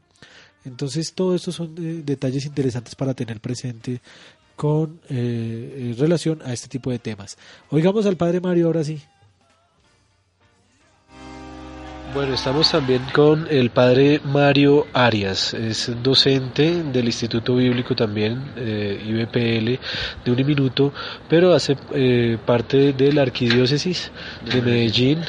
[0.65, 4.01] Entonces todo esto son eh, detalles interesantes para tener presente
[4.55, 7.37] con eh, eh, relación a este tipo de temas.
[7.69, 9.01] Oigamos al padre Mario ahora sí.
[12.11, 18.99] Bueno, estamos también con el padre Mario Arias, es docente del Instituto Bíblico también, eh,
[19.05, 19.79] IBPL,
[20.25, 20.91] de un minuto,
[21.29, 24.11] pero hace eh, parte de la Arquidiócesis
[24.51, 25.19] de Medellín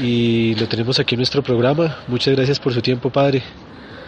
[0.00, 1.98] y lo tenemos aquí en nuestro programa.
[2.06, 3.42] Muchas gracias por su tiempo, padre.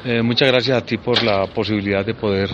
[0.05, 2.49] Eh, muchas gracias a ti por la posibilidad de poder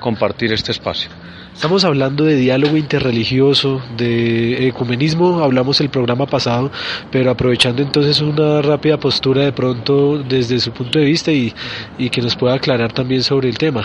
[0.00, 1.10] compartir este espacio.
[1.54, 6.70] Estamos hablando de diálogo interreligioso, de ecumenismo, hablamos el programa pasado,
[7.10, 11.52] pero aprovechando entonces una rápida postura de pronto desde su punto de vista y,
[11.98, 13.84] y que nos pueda aclarar también sobre el tema.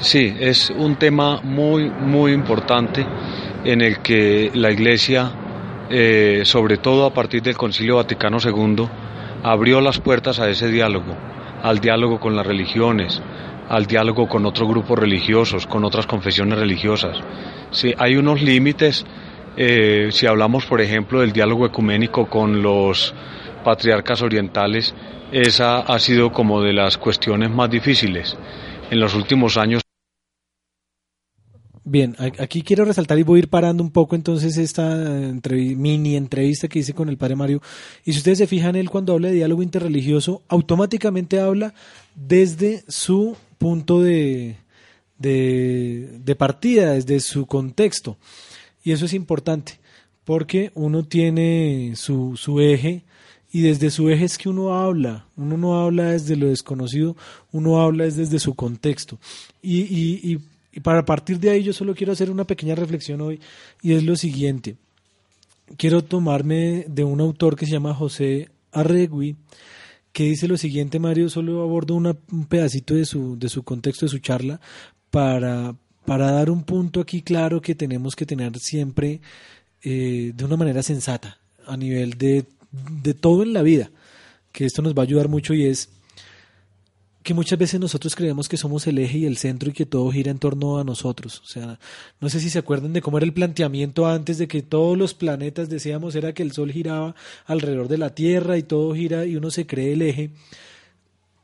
[0.00, 3.06] Sí, es un tema muy, muy importante
[3.64, 5.30] en el que la Iglesia,
[5.90, 8.88] eh, sobre todo a partir del Concilio Vaticano II,
[9.44, 11.14] abrió las puertas a ese diálogo,
[11.62, 13.22] al diálogo con las religiones,
[13.68, 17.18] al diálogo con otros grupos religiosos, con otras confesiones religiosas.
[17.70, 19.04] Sí, hay unos límites,
[19.56, 23.14] eh, si hablamos, por ejemplo, del diálogo ecuménico con los
[23.64, 24.94] patriarcas orientales,
[25.32, 28.36] esa ha sido como de las cuestiones más difíciles.
[28.90, 29.82] En los últimos años
[31.84, 36.14] Bien, aquí quiero resaltar y voy a ir parando un poco entonces esta entrevi- mini
[36.14, 37.60] entrevista que hice con el padre Mario.
[38.04, 41.74] Y si ustedes se fijan, él cuando habla de diálogo interreligioso, automáticamente habla
[42.14, 44.56] desde su punto de,
[45.18, 48.18] de, de partida, desde su contexto.
[48.82, 49.78] Y eso es importante,
[50.24, 53.04] porque uno tiene su, su eje
[53.52, 55.26] y desde su eje es que uno habla.
[55.36, 57.16] Uno no habla desde lo desconocido,
[57.52, 59.20] uno habla es desde su contexto.
[59.62, 60.38] Y, y, y,
[60.72, 63.38] y para partir de ahí yo solo quiero hacer una pequeña reflexión hoy
[63.80, 64.74] y es lo siguiente.
[65.76, 69.36] Quiero tomarme de un autor que se llama José Arregui,
[70.12, 74.10] que dice lo siguiente, Mario, solo abordo un pedacito de su, de su contexto, de
[74.10, 74.60] su charla,
[75.10, 79.20] para, para dar un punto aquí claro que tenemos que tener siempre
[79.82, 82.44] eh, de una manera sensata, a nivel de,
[83.02, 83.90] de todo en la vida,
[84.52, 85.88] que esto nos va a ayudar mucho y es
[87.22, 90.10] que muchas veces nosotros creemos que somos el eje y el centro y que todo
[90.10, 91.40] gira en torno a nosotros.
[91.40, 91.78] O sea,
[92.20, 95.14] no sé si se acuerdan de cómo era el planteamiento antes de que todos los
[95.14, 97.14] planetas decíamos era que el Sol giraba
[97.46, 100.30] alrededor de la Tierra y todo gira y uno se cree el eje.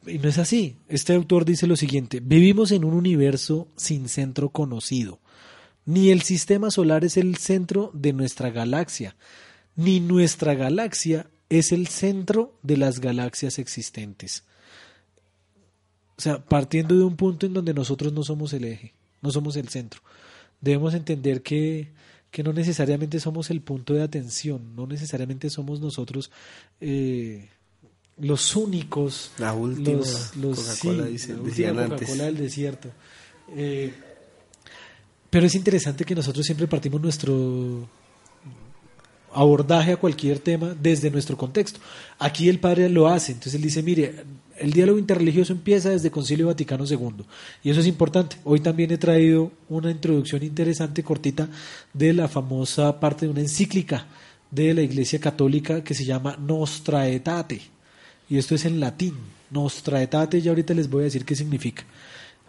[0.07, 0.76] Y no es así.
[0.89, 5.20] Este autor dice lo siguiente, vivimos en un universo sin centro conocido.
[5.85, 9.16] Ni el sistema solar es el centro de nuestra galaxia,
[9.76, 14.45] ni nuestra galaxia es el centro de las galaxias existentes.
[16.19, 18.93] O sea, partiendo de un punto en donde nosotros no somos el eje,
[19.23, 20.01] no somos el centro.
[20.61, 21.93] Debemos entender que,
[22.33, 26.31] que no necesariamente somos el punto de atención, no necesariamente somos nosotros
[26.81, 27.49] eh,
[28.19, 29.31] los únicos.
[29.39, 31.91] La última los, los- Coca-Cola, sí, dicen- la última antes.
[32.01, 32.89] Coca-Cola del desierto.
[33.55, 33.95] Eh,
[35.31, 37.89] pero es interesante que nosotros siempre partimos nuestro
[39.41, 41.80] abordaje a cualquier tema desde nuestro contexto.
[42.18, 44.24] Aquí el padre lo hace, entonces él dice, mire,
[44.57, 47.24] el diálogo interreligioso empieza desde Concilio Vaticano II
[47.62, 48.36] y eso es importante.
[48.45, 51.49] Hoy también he traído una introducción interesante, cortita,
[51.93, 54.07] de la famosa parte de una encíclica
[54.51, 57.61] de la Iglesia Católica que se llama Nostra Aetate
[58.28, 59.14] y esto es en latín.
[59.51, 61.84] Nostra Aetate, ya ahorita les voy a decir qué significa.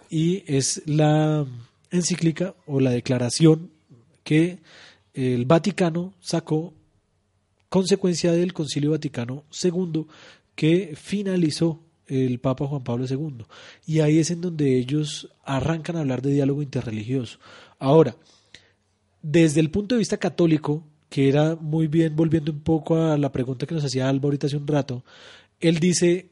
[0.09, 1.45] Y es la
[1.91, 3.69] encíclica o la declaración
[4.23, 4.59] que
[5.13, 6.73] el Vaticano sacó
[7.69, 10.05] consecuencia del Concilio Vaticano II
[10.55, 13.45] que finalizó el Papa Juan Pablo II.
[13.85, 17.39] Y ahí es en donde ellos arrancan a hablar de diálogo interreligioso.
[17.77, 18.15] Ahora,
[19.21, 23.31] desde el punto de vista católico, que era muy bien, volviendo un poco a la
[23.31, 25.03] pregunta que nos hacía Alba ahorita hace un rato,
[25.59, 26.29] él dice,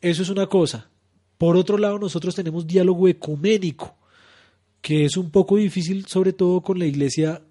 [0.00, 0.88] eso es una cosa.
[1.36, 3.96] Por otro lado, nosotros tenemos diálogo ecuménico,
[4.80, 7.42] que es un poco difícil, sobre todo con la iglesia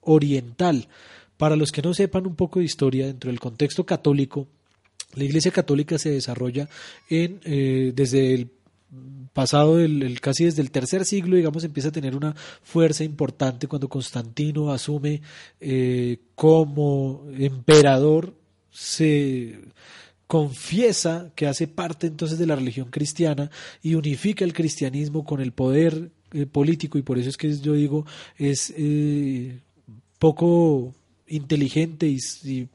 [0.00, 0.88] oriental.
[1.36, 4.46] Para los que no sepan un poco de historia, dentro del contexto católico,
[5.14, 6.68] la iglesia católica se desarrolla
[7.10, 8.50] en, eh, desde el
[9.32, 13.66] pasado el, el- casi desde el tercer siglo, digamos, empieza a tener una fuerza importante
[13.66, 15.20] cuando Constantino asume
[15.60, 18.34] eh, como emperador,
[18.70, 19.58] se
[20.26, 23.50] confiesa que hace parte entonces de la religión cristiana
[23.82, 27.74] y unifica el cristianismo con el poder eh, político y por eso es que yo
[27.74, 28.04] digo
[28.36, 28.74] es
[30.18, 30.94] poco
[31.28, 32.68] inteligente y,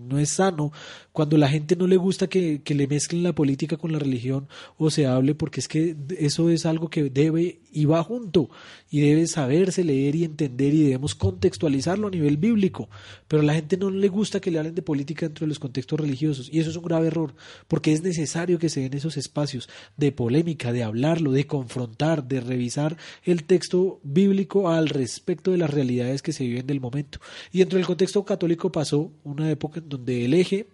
[0.00, 0.72] no es sano
[1.12, 4.48] cuando la gente no le gusta que, que le mezclen la política con la religión
[4.78, 8.50] o se hable porque es que eso es algo que debe y va junto
[8.90, 12.88] y debe saberse leer y entender y debemos contextualizarlo a nivel bíblico
[13.28, 15.58] pero a la gente no le gusta que le hablen de política dentro de los
[15.58, 17.34] contextos religiosos y eso es un grave error
[17.68, 22.40] porque es necesario que se den esos espacios de polémica, de hablarlo, de confrontar, de
[22.40, 27.20] revisar el texto bíblico al respecto de las realidades que se viven del momento.
[27.52, 30.68] Y dentro del contexto católico pasó una época en donde el eje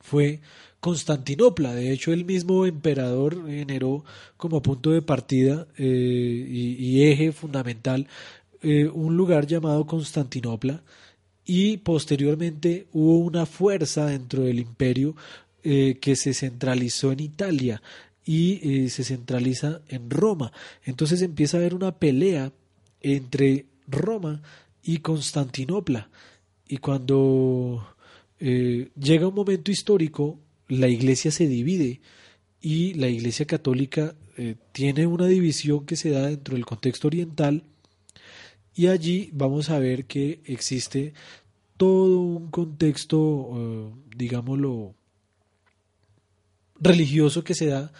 [0.00, 0.40] fue
[0.80, 1.74] Constantinopla.
[1.74, 4.02] De hecho, el mismo emperador generó
[4.38, 8.06] como punto de partida eh, y, eje fundamental
[8.62, 10.82] eh, un lugar llamado Constantinopla
[11.44, 15.16] y posteriormente hubo una fuerza dentro del imperio
[15.62, 17.82] eh, que se centralizó en Italia
[18.24, 20.52] y se centraliza en Roma.
[20.84, 22.52] Entonces empieza a haber una pelea
[23.00, 24.42] entre Roma
[24.82, 26.08] y Constantinopla.
[26.68, 27.96] Y cuando
[28.38, 30.38] eh, llega un momento histórico,
[30.68, 32.00] la iglesia se divide
[32.60, 37.64] y la iglesia católica eh, tiene una división que se da dentro del contexto oriental
[38.74, 41.12] y allí vamos a ver que existe
[41.76, 44.94] todo un contexto, eh, digámoslo,
[46.78, 47.92] religioso que se da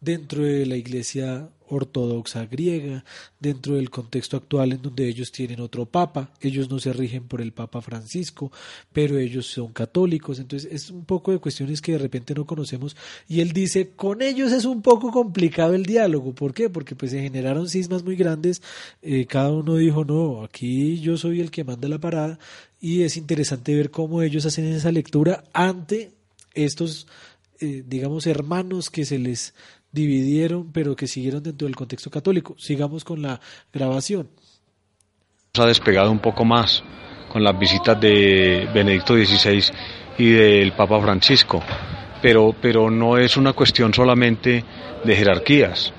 [0.00, 3.04] dentro de la iglesia ortodoxa griega,
[3.40, 7.40] dentro del contexto actual en donde ellos tienen otro papa, ellos no se rigen por
[7.40, 8.52] el papa Francisco,
[8.92, 12.96] pero ellos son católicos, entonces es un poco de cuestiones que de repente no conocemos
[13.28, 16.70] y él dice, con ellos es un poco complicado el diálogo, ¿por qué?
[16.70, 18.62] Porque pues se generaron cismas muy grandes,
[19.02, 22.38] eh, cada uno dijo, no, aquí yo soy el que manda la parada
[22.80, 26.12] y es interesante ver cómo ellos hacen esa lectura ante
[26.54, 27.06] estos
[27.58, 29.54] eh, digamos, hermanos que se les
[29.92, 32.54] dividieron, pero que siguieron dentro del contexto católico.
[32.58, 33.40] Sigamos con la
[33.72, 34.28] grabación.
[35.58, 36.82] ha despegado un poco más
[37.32, 39.62] con las visitas de Benedicto XVI
[40.18, 41.62] y del Papa Francisco,
[42.22, 44.64] pero, pero no es una cuestión solamente
[45.04, 45.92] de jerarquías,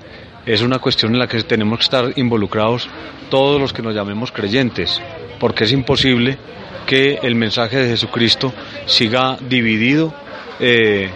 [0.46, 2.88] es una cuestión en la que tenemos que estar involucrados
[3.30, 5.00] todos los que nos llamemos creyentes,
[5.38, 6.38] porque es imposible
[6.86, 8.52] que el mensaje de Jesucristo
[8.86, 10.14] siga dividido
[10.58, 11.10] eh,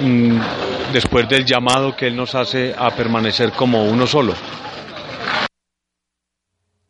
[0.00, 0.36] mm,
[0.92, 4.34] después del llamado que Él nos hace a permanecer como uno solo.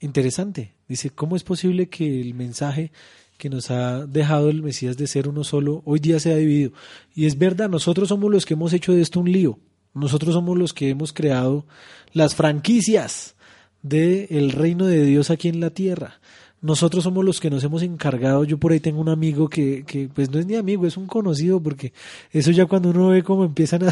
[0.00, 0.74] Interesante.
[0.88, 2.90] Dice, ¿cómo es posible que el mensaje
[3.38, 6.72] que nos ha dejado el Mesías de ser uno solo hoy día se ha dividido?
[7.14, 9.58] Y es verdad, nosotros somos los que hemos hecho de esto un lío.
[9.94, 11.66] Nosotros somos los que hemos creado
[12.12, 13.36] las franquicias
[13.82, 16.20] del reino de Dios aquí en la tierra.
[16.62, 18.44] Nosotros somos los que nos hemos encargado.
[18.44, 21.06] Yo por ahí tengo un amigo que, que pues no es ni amigo, es un
[21.06, 21.92] conocido, porque
[22.30, 23.82] eso ya cuando uno ve cómo empiezan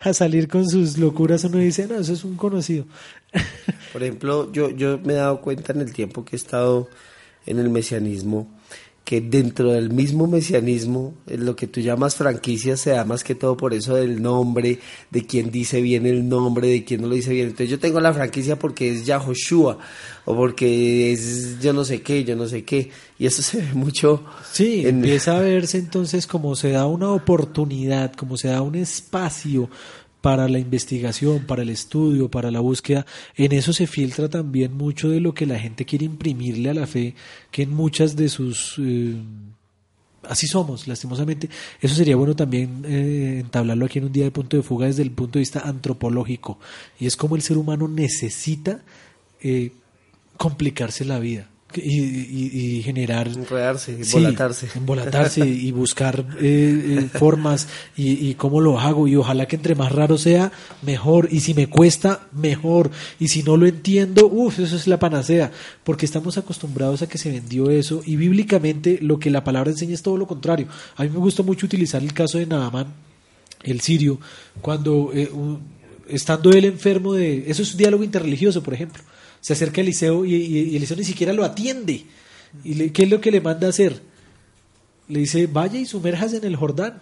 [0.00, 2.86] a, salir con sus locuras, uno dice, no, eso es un conocido.
[3.92, 6.88] Por ejemplo, yo, yo me he dado cuenta en el tiempo que he estado
[7.46, 8.55] en el mesianismo
[9.06, 13.56] que dentro del mismo mesianismo, lo que tú llamas franquicia, se da más que todo
[13.56, 14.80] por eso del nombre,
[15.12, 17.46] de quién dice bien el nombre, de quién no lo dice bien.
[17.46, 19.78] Entonces yo tengo la franquicia porque es Yahoshua,
[20.24, 22.90] o porque es yo no sé qué, yo no sé qué.
[23.16, 24.24] Y eso se ve mucho.
[24.52, 28.74] Sí, en- empieza a verse entonces como se da una oportunidad, como se da un
[28.74, 29.70] espacio
[30.26, 33.06] para la investigación, para el estudio, para la búsqueda.
[33.36, 36.88] En eso se filtra también mucho de lo que la gente quiere imprimirle a la
[36.88, 37.14] fe,
[37.52, 38.74] que en muchas de sus...
[38.80, 39.14] eh,
[40.24, 41.48] así somos, lastimosamente.
[41.80, 45.04] Eso sería bueno también eh, entablarlo aquí en un día de punto de fuga desde
[45.04, 46.58] el punto de vista antropológico.
[46.98, 48.82] Y es como el ser humano necesita
[49.40, 49.70] eh,
[50.36, 54.68] complicarse la vida y, y- y generar Enredarse, Sí, embolatarse.
[54.76, 59.06] embolatarse y buscar eh, eh, formas y, y cómo lo hago.
[59.08, 60.52] Y ojalá que entre más raro sea
[60.82, 61.28] mejor.
[61.30, 62.90] Y si me cuesta mejor.
[63.18, 65.50] Y si no lo entiendo uff eso es la panacea.
[65.84, 69.94] Porque estamos acostumbrados a que se vendió eso y bíblicamente lo que la palabra enseña
[69.94, 70.68] es todo lo contrario.
[70.96, 72.86] A mí me gusta mucho utilizar el caso de Naaman
[73.64, 74.20] el sirio
[74.60, 75.60] cuando eh, un-
[76.08, 79.02] estando él enfermo de eso es un diálogo interreligioso por ejemplo
[79.46, 82.04] se acerca a Eliseo y, y- y Eliseo ni siquiera lo atiende
[82.64, 84.00] y qué es lo que le manda a hacer
[85.08, 87.00] le dice, vaya y sumérjase en el Jordán.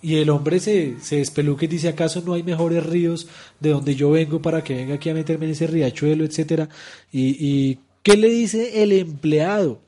[0.00, 3.26] Y el hombre se, se despeluca y dice, ¿acaso no hay mejores ríos
[3.58, 6.68] de donde yo vengo para que venga aquí a meterme en ese riachuelo, etcétera?
[7.10, 9.80] Y, y ¿qué le dice el empleado?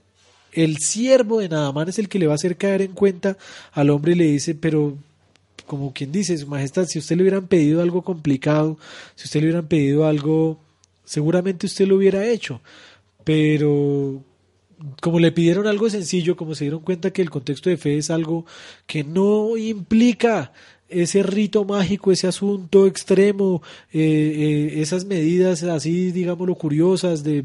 [0.53, 3.37] El siervo de Nadamán es el que le va a hacer caer en cuenta
[3.73, 4.97] al hombre y le dice, pero
[5.67, 8.77] como quien dice, Su Majestad, si usted le hubieran pedido algo complicado,
[9.15, 10.59] si usted le hubieran pedido algo,
[11.07, 12.61] seguramente usted lo hubiera hecho,
[13.25, 14.23] pero
[15.01, 18.11] como le pidieron algo sencillo, como se dieron cuenta que el contexto de fe es
[18.11, 18.45] algo
[18.87, 20.53] que no implica
[20.89, 23.61] ese rito mágico, ese asunto extremo,
[23.93, 24.01] eh,
[24.77, 27.45] eh, esas medidas así, digámoslo, curiosas de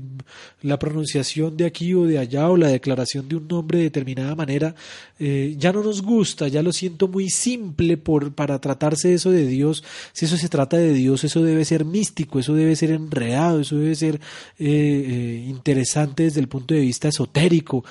[0.62, 4.36] la pronunciación de aquí o de allá o la declaración de un nombre de determinada
[4.36, 4.76] manera,
[5.18, 9.48] eh, ya no nos gusta, ya lo siento muy simple por, para tratarse eso de
[9.48, 9.84] Dios.
[10.14, 13.78] Si eso se trata de Dios, eso debe ser místico, eso debe ser enredado, eso
[13.78, 14.20] debe ser
[14.60, 17.84] interesante desde el punto de vista esotérico,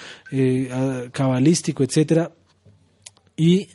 [1.12, 2.30] cabalístico, etcétera.
[3.36, 3.68] Y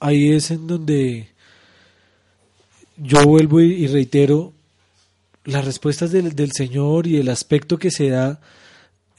[0.00, 1.28] ahí es en donde
[2.96, 4.52] yo vuelvo y, reitero
[5.44, 8.40] las respuestas del, del, Señor y el aspecto que se da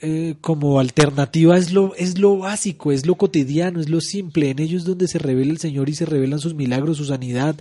[0.03, 4.49] eh, como alternativa es lo, es lo básico, es lo cotidiano, es lo simple.
[4.49, 7.55] En ellos es donde se revela el Señor y se revelan sus milagros, su sanidad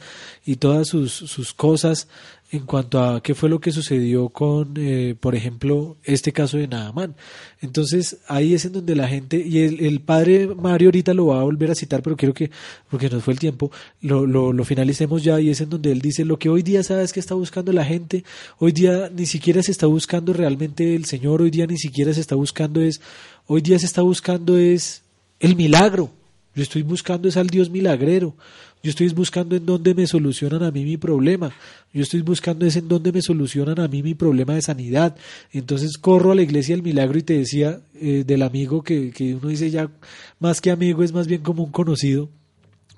[0.47, 2.09] y todas sus, sus cosas
[2.53, 6.67] en cuanto a qué fue lo que sucedió con, eh, por ejemplo, este caso de
[6.67, 7.15] Naaman.
[7.61, 11.45] Entonces, ahí es en donde la gente, y el, padre Mario ahorita lo va a
[11.45, 12.51] volver a citar, pero quiero que,
[12.91, 13.71] porque nos fue el tiempo,
[14.01, 16.83] lo, lo, lo finalicemos ya, y es en donde él dice, lo que hoy día
[16.83, 18.25] sabes que está buscando la gente,
[18.59, 22.21] hoy día ni siquiera se está buscando realmente el Señor, hoy día ni siquiera se
[22.21, 23.01] está buscando es,
[23.47, 25.03] hoy día se está buscando es
[25.39, 26.11] el milagro,
[26.55, 28.35] yo estoy buscando es al Dios milagrero.
[28.83, 31.53] Yo estoy buscando en dónde me solucionan a mí mi problema.
[31.93, 35.16] Yo estoy buscando es en dónde me solucionan a mí mi problema de sanidad.
[35.53, 39.35] Entonces corro a la iglesia del milagro y te decía eh, del amigo que, que
[39.35, 39.91] uno dice ya
[40.39, 42.31] más que amigo es más bien como un conocido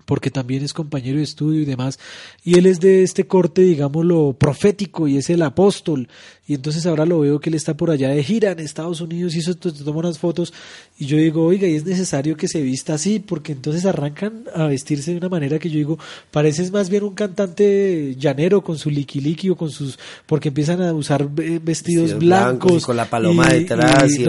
[0.04, 1.98] porque también es compañero de estudio y demás,
[2.44, 6.08] y él es de este corte, digámoslo, profético, y es el apóstol,
[6.44, 9.36] y entonces ahora lo veo que él está por allá de gira en Estados Unidos
[9.36, 10.52] y eso te toma unas fotos
[10.98, 14.66] y yo digo, oiga, y es necesario que se vista así porque entonces arrancan a
[14.66, 15.98] vestirse de una manera que yo digo,
[16.32, 20.92] pareces más bien un cantante llanero con su liqui o con sus, porque empiezan a
[20.92, 24.24] usar vestidos blancos, con la paloma detrás y,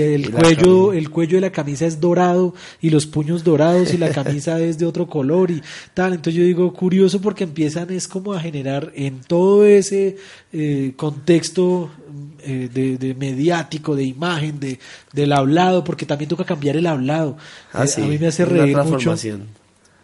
[0.00, 4.10] el, cuello, el cuello de la camisa es dorado y los puños dorados y la
[4.12, 5.60] camisa es de otro color y
[5.92, 10.16] tal, entonces yo digo, curioso porque empiezan es como a generar en todo ese
[10.54, 14.78] eh, contexto eh, de, mediático, de imagen, de,
[15.12, 17.36] del hablado, porque también toca cambiar el hablado.
[17.72, 19.14] Ah, eh, a mí me hace reír mucho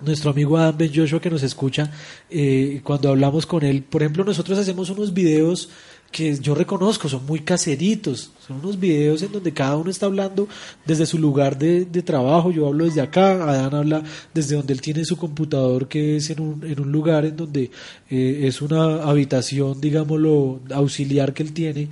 [0.03, 1.91] nuestro amigo Adam Ben Joshua que nos escucha,
[2.83, 5.69] cuando hablamos con él, por ejemplo, nosotros hacemos unos videos
[6.11, 10.49] que yo reconozco, son muy caseritos, son unos videos en donde cada uno está hablando
[10.85, 14.03] desde su lugar de, trabajo, yo hablo desde acá, Adán habla
[14.35, 17.71] desde donde él tiene su computador, que es en un, en un lugar en donde
[18.11, 21.89] eh, es una habitación, digámoslo, auxiliar que él tiene,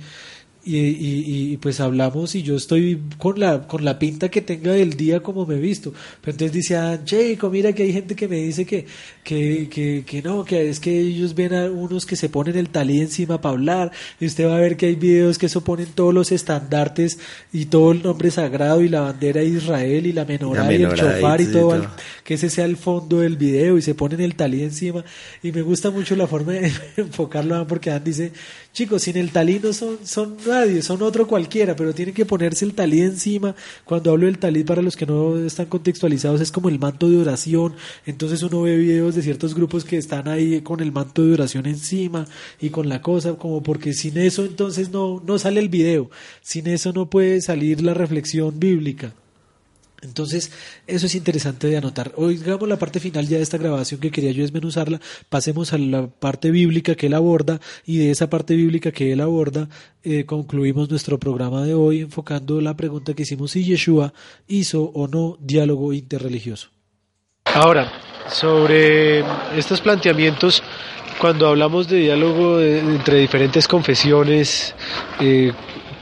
[0.61, 4.95] y, y, pues hablamos y yo estoy con la, con la pinta que tenga del
[4.95, 5.93] día como me he visto.
[6.21, 8.85] Pero entonces dice, ah, Checo, mira que hay gente que me dice que,
[9.29, 12.69] que, que, que, no, que es que ellos ven a unos que se ponen el
[12.69, 15.85] talí encima para hablar y usted va a ver que hay videos que se ponen
[15.93, 17.19] todos los estandartes
[17.53, 20.95] y todo el nombre sagrado y la bandera de Israel y la menorá, y el
[20.95, 21.79] chofar y, todo,
[22.23, 25.05] que ese sea el fondo del video y se ponen el talí encima
[25.43, 28.31] y me gusta mucho la forma de enfocarlo porque Dan dice,
[28.73, 30.37] chicos, sin el talí no son, son
[30.81, 33.55] son otro cualquiera, pero tienen que ponerse el talí encima.
[33.85, 37.17] Cuando hablo del talí, para los que no están contextualizados, es como el manto de
[37.17, 37.75] oración.
[38.05, 41.65] Entonces uno ve videos de ciertos grupos que están ahí con el manto de oración
[41.65, 42.25] encima
[42.59, 46.09] y con la cosa, como porque sin eso entonces no, no sale el video.
[46.41, 49.13] Sin eso no puede salir la reflexión bíblica.
[50.01, 50.51] Entonces,
[50.87, 52.13] eso es interesante de anotar.
[52.15, 56.07] Oigamos la parte final ya de esta grabación que quería yo desmenuzarla, pasemos a la
[56.07, 59.69] parte bíblica que él aborda y de esa parte bíblica que él aborda
[60.03, 64.13] eh, concluimos nuestro programa de hoy enfocando la pregunta que hicimos si Yeshua
[64.47, 66.78] hizo o no diálogo interreligioso.
[67.55, 67.87] Ahora,
[68.29, 69.23] sobre
[69.55, 70.63] estos planteamientos,
[71.17, 74.75] cuando hablamos de diálogo entre diferentes confesiones,
[75.19, 75.51] eh,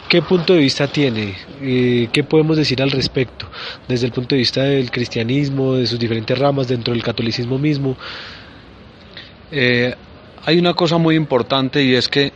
[0.08, 1.36] ¿Qué punto de vista tiene?
[1.62, 3.50] Eh, ¿Qué podemos decir al respecto?
[3.90, 7.98] Desde el punto de vista del cristianismo, de sus diferentes ramas dentro del catolicismo mismo.
[9.52, 9.94] Eh,
[10.46, 12.32] hay una cosa muy importante y es que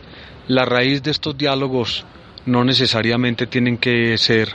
[0.48, 2.04] la raíz de estos diálogos
[2.44, 4.50] no necesariamente tienen que ser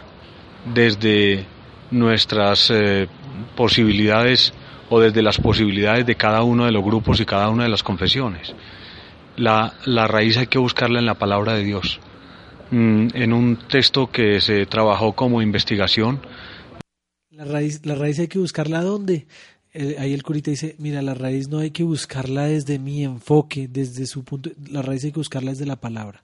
[0.72, 1.44] desde
[1.90, 3.08] nuestras eh,
[3.56, 4.54] posibilidades
[4.90, 7.84] o desde las posibilidades de cada uno de los grupos y cada una de las
[7.84, 8.54] confesiones.
[9.36, 12.00] La, la raíz hay que buscarla en la palabra de Dios.
[12.72, 16.20] Mm, en un texto que se trabajó como investigación.
[17.30, 19.28] La raíz, la raíz hay que buscarla dónde.
[20.00, 24.06] ahí el curita dice, mira, la raíz no hay que buscarla desde mi enfoque, desde
[24.06, 26.24] su punto, la raíz hay que buscarla desde la palabra.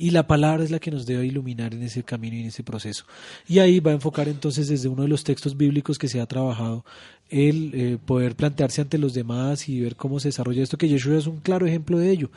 [0.00, 2.62] Y la palabra es la que nos debe iluminar en ese camino y en ese
[2.62, 3.04] proceso.
[3.46, 6.26] Y ahí va a enfocar entonces desde uno de los textos bíblicos que se ha
[6.26, 6.86] trabajado
[7.28, 11.18] el eh, poder plantearse ante los demás y ver cómo se desarrolla esto, que Yeshua
[11.18, 12.30] es un claro ejemplo de ello.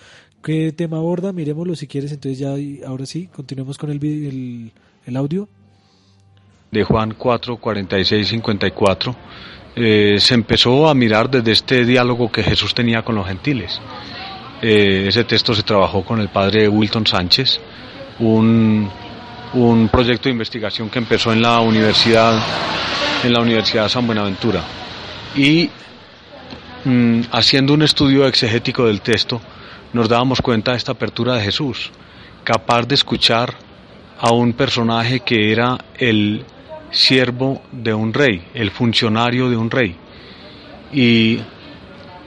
[0.43, 1.31] ¿Qué tema aborda?
[1.31, 2.53] Miremoslo si quieres, entonces ya
[2.85, 4.71] ahora sí, continuemos con el,
[5.15, 5.47] audio.
[6.69, 9.15] De Juan 4, 46, 54
[9.77, 13.79] eh, se empezó a mirar desde este diálogo que Jesús tenía con los gentiles.
[14.65, 17.59] Eh, ese texto se trabajó con el padre Wilton Sánchez,
[18.19, 18.89] un,
[19.55, 22.41] un, proyecto de investigación que empezó en la universidad,
[23.25, 24.63] en la Universidad de San Buenaventura.
[25.35, 25.69] Y
[26.85, 29.41] mm, haciendo un estudio exegético del texto,
[29.91, 31.91] nos dábamos cuenta de esta apertura de Jesús,
[32.45, 33.53] capaz de escuchar
[34.17, 36.45] a un personaje que era el
[36.89, 39.93] siervo de un rey, el funcionario de un rey.
[40.93, 41.39] Y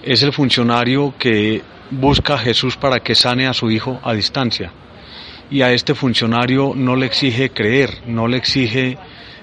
[0.03, 4.73] es el funcionario que busca a Jesús para que sane a su hijo a distancia.
[5.51, 8.99] Y a este funcionario no le exige creer, no le exige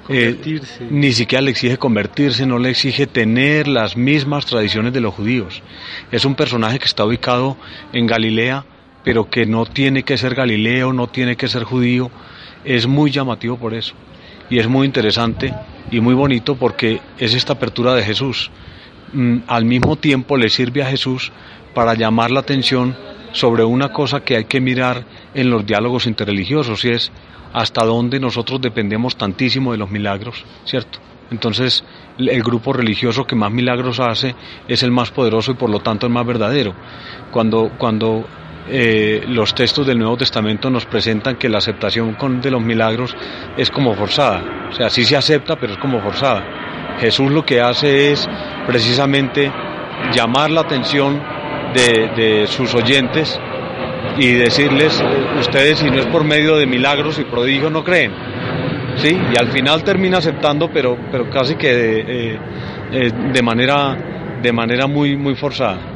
[0.10, 5.14] eh, ni siquiera le exige convertirse, no le exige tener las mismas tradiciones de los
[5.14, 5.64] judíos.
[6.12, 7.56] Es un personaje que está ubicado
[7.94, 8.66] en Galilea,
[9.06, 12.12] pero que no tiene que ser galileo, no tiene que ser judío.
[12.66, 13.94] Es muy llamativo por eso
[14.50, 15.54] y es muy interesante
[15.92, 18.52] y muy bonito porque es esta apertura de Jesús.
[19.12, 21.32] Mm, al mismo tiempo le sirve a Jesús
[21.74, 22.96] para llamar la atención
[23.32, 27.12] sobre una cosa que hay que mirar en los diálogos interreligiosos y es
[27.52, 31.00] hasta dónde nosotros dependemos tantísimo de los milagros, ¿cierto?
[31.32, 31.84] Entonces,
[32.18, 34.36] el grupo religioso que más milagros hace
[34.68, 36.76] es el más poderoso y por lo tanto el más verdadero.
[37.32, 38.26] Cuando, cuando
[38.70, 43.16] eh, los textos del Nuevo Testamento nos presentan que la aceptación de los milagros
[43.58, 44.70] es como forzada.
[44.70, 46.98] O sea, sí se acepta, pero es como forzada.
[47.00, 48.30] Jesús lo que hace es
[48.68, 49.52] precisamente
[50.14, 51.22] llamar la atención
[51.74, 53.40] de, sus oyentes
[54.18, 58.12] y decirles, eh, ustedes si no es por medio de milagros y prodigios no creen.
[58.98, 62.40] Sí, y al final termina aceptando, pero, pero casi que de,
[62.92, 63.98] eh, de manera,
[64.42, 65.93] de manera muy, muy forzada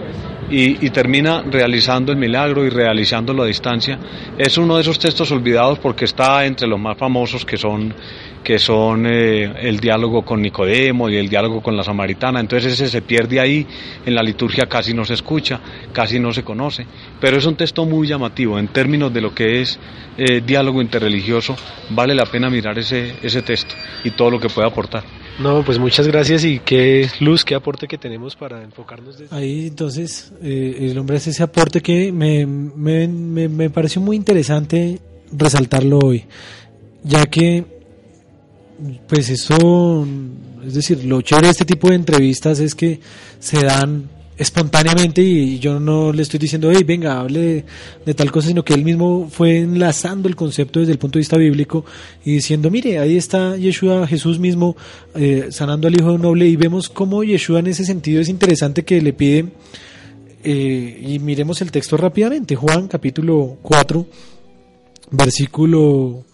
[0.49, 3.99] y, termina realizando el milagro y realizándolo a distancia.
[4.37, 7.93] Es uno de esos textos olvidados porque está entre los más famosos que son,
[8.43, 12.39] que son eh, el diálogo con Nicodemo y el diálogo con la samaritana.
[12.39, 13.65] Entonces ese se pierde ahí,
[14.05, 15.59] en la liturgia casi no se escucha,
[15.91, 16.85] casi no se conoce,
[17.19, 19.77] pero es un texto muy llamativo en términos de lo que es
[20.17, 21.55] eh, diálogo interreligioso.
[21.89, 25.16] Vale la pena mirar ese, ese texto y todo lo que puede aportar.
[25.39, 29.19] No, pues muchas gracias y qué luz, qué aporte que tenemos para enfocarnos.
[29.19, 29.35] Desde...
[29.35, 34.15] Ahí entonces eh, el hombre hace ese aporte que me, me, me, me pareció muy
[34.15, 34.99] interesante
[35.31, 36.25] resaltarlo hoy,
[37.03, 37.65] ya que
[39.07, 40.07] pues eso,
[40.65, 42.99] es decir, lo chévere de este tipo de entrevistas es que
[43.39, 47.65] se dan espontáneamente y yo no le estoy diciendo, hey, venga, hable
[48.05, 51.21] de, tal cosa, sino que él mismo fue enlazando el concepto desde el punto de
[51.21, 51.85] vista bíblico
[52.23, 54.77] y diciendo, mire, ahí está Yeshua, Jesús mismo,
[55.15, 58.29] eh, sanando al hijo de un noble y vemos cómo Yeshua en ese sentido es
[58.29, 59.45] interesante que le pide,
[60.43, 64.05] eh, y miremos el texto rápidamente, Juan capítulo 4,
[65.11, 66.25] versículo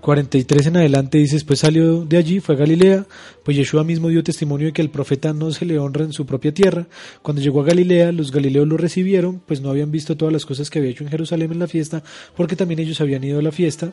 [0.00, 3.06] 43 en adelante dice, después salió de allí, fue a Galilea,
[3.44, 6.26] pues Yeshua mismo dio testimonio de que el profeta no se le honra en su
[6.26, 6.86] propia tierra.
[7.22, 10.70] Cuando llegó a Galilea, los galileos lo recibieron, pues no habían visto todas las cosas
[10.70, 12.02] que había hecho en Jerusalén en la fiesta,
[12.36, 13.92] porque también ellos habían ido a la fiesta,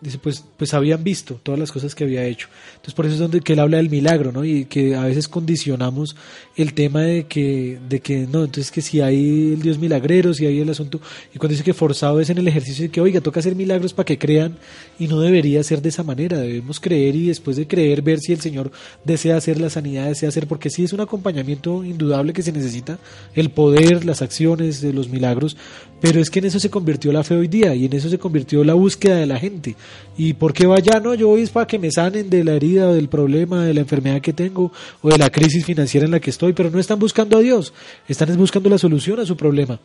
[0.00, 2.48] dice, pues, pues habían visto todas las cosas que había hecho.
[2.72, 4.44] Entonces por eso es donde que él habla del milagro, ¿no?
[4.44, 6.16] Y que a veces condicionamos
[6.56, 10.46] el tema de que, de que no, entonces que si hay el Dios milagrero, si
[10.46, 11.00] hay el asunto,
[11.34, 13.92] y cuando dice que forzado es en el ejercicio de que, oiga, toca hacer milagros
[13.94, 14.58] para que crean,
[14.98, 18.32] y no debería ser de esa manera, debemos creer y después de creer ver si
[18.32, 18.72] el Señor
[19.04, 22.98] desea hacer la sanidad, desea hacer, porque sí es un acompañamiento indudable que se necesita,
[23.34, 25.56] el poder, las acciones, los milagros,
[26.04, 28.18] pero es que en eso se convirtió la fe hoy día, y en eso se
[28.18, 29.74] convirtió la búsqueda de la gente.
[30.18, 31.00] ¿Y por qué vaya?
[31.00, 33.80] No, yo voy es para que me sanen de la herida del problema, de la
[33.80, 36.98] enfermedad que tengo o de la crisis financiera en la que estoy, pero no están
[36.98, 37.72] buscando a Dios,
[38.06, 39.80] están buscando la solución a su problema.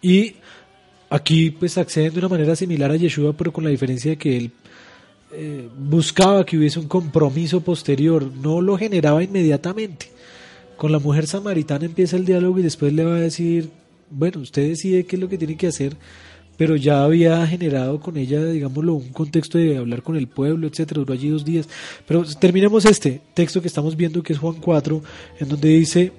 [0.00, 0.36] Y
[1.10, 4.34] aquí pues acceden de una manera similar a Yeshua, pero con la diferencia de que
[4.34, 4.50] él
[5.34, 10.10] eh, buscaba que hubiese un compromiso posterior, no lo generaba inmediatamente.
[10.78, 13.68] Con la mujer samaritana empieza el diálogo y después le va a decir,
[14.10, 15.96] bueno, usted decide qué es lo que tiene que hacer
[16.58, 20.98] pero ya había generado con ella, digámoslo, un contexto de hablar con el pueblo, etcétera,
[20.98, 21.68] duró allí dos días.
[22.04, 25.00] Pero terminemos este texto que estamos viendo, que es Juan 4,
[25.38, 26.12] en donde dice,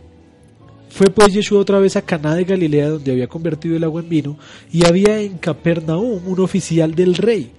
[0.90, 4.08] fue pues Yeshua otra vez a Caná de Galilea, donde había convertido el agua en
[4.08, 4.38] vino,
[4.72, 7.52] y había en Capernaum un oficial del rey,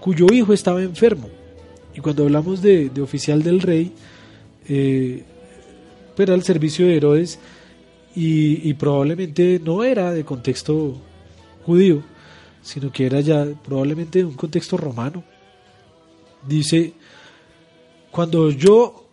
[0.00, 1.28] cuyo hijo estaba enfermo.
[1.94, 3.92] Y cuando hablamos de, oficial del rey,
[4.70, 5.22] eh,
[6.16, 7.38] pues era el servicio de Herodes,
[8.14, 10.96] y, probablemente no era de contexto
[11.64, 12.02] judío
[12.62, 15.24] sino que era ya probablemente de un contexto romano.
[16.46, 16.94] Dice,
[18.10, 19.08] cuando yo,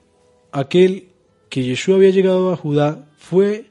[0.51, 1.07] aquel
[1.49, 3.65] que Yeshua había llegado a Judá, fue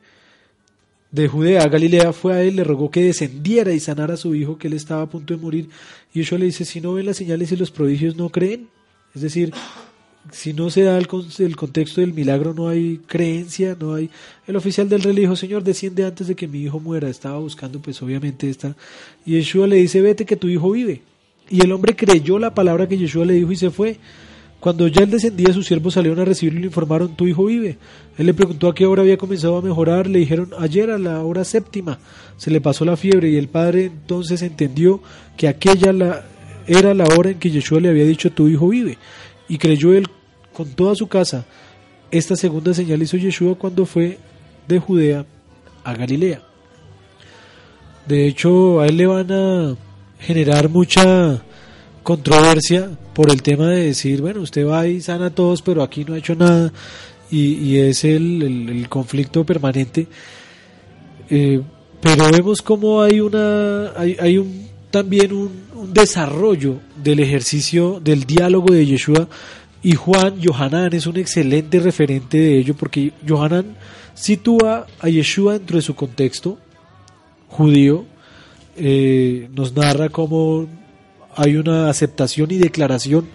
[1.10, 4.34] de Judea a Galilea, fue a él, le rogó que descendiera y sanara a su
[4.34, 5.70] hijo, que él estaba a punto de morir.
[6.12, 8.68] Y Yeshua le dice, si no ven las señales y los prodigios, no creen.
[9.14, 9.52] Es decir,
[10.32, 11.08] si no se da el,
[11.38, 14.10] el, contexto del milagro, no hay creencia, no hay...
[14.46, 17.08] El oficial del rey le dijo, Señor, desciende antes de que mi hijo muera.
[17.08, 18.76] Estaba buscando, pues obviamente esta...
[19.24, 21.02] Y Yeshua le dice, vete que tu hijo vive.
[21.50, 23.98] Y el hombre creyó la palabra que Yeshua le dijo y se fue.
[24.60, 27.78] Cuando ya él descendía, sus siervos salieron a recibirlo y le informaron, tu hijo vive.
[28.16, 31.22] Él le preguntó a qué hora había comenzado a mejorar, le dijeron, ayer a la
[31.22, 32.00] hora séptima.
[32.36, 35.00] Se le pasó la fiebre y el padre entonces entendió
[35.36, 36.24] que aquella la,
[36.66, 38.98] era la hora en que Yeshua le había dicho, tu hijo vive.
[39.48, 40.06] Y creyó él
[40.52, 41.44] con toda su casa.
[42.10, 44.18] Esta segunda señal hizo Yeshua cuando fue
[44.66, 45.24] de Judea
[45.84, 46.42] a Galilea.
[48.06, 49.76] De hecho, a él le van a
[50.20, 51.42] generar mucha
[52.02, 56.04] controversia por el tema de decir, bueno, usted va y sana a todos, pero aquí
[56.04, 56.72] no ha hecho nada,
[57.30, 60.06] y, es el, conflicto permanente.
[61.28, 61.60] Eh,
[62.00, 68.24] pero vemos como hay una hay, hay un también un, un, desarrollo del ejercicio del
[68.24, 69.28] diálogo de Yeshua
[69.82, 73.76] y Juan Yohanan es un excelente referente de ello porque Yohanan
[74.14, 76.58] sitúa a Yeshua dentro de su contexto
[77.48, 78.04] judío
[78.76, 80.66] eh, nos narra cómo
[81.36, 83.28] hay una aceptación y declaración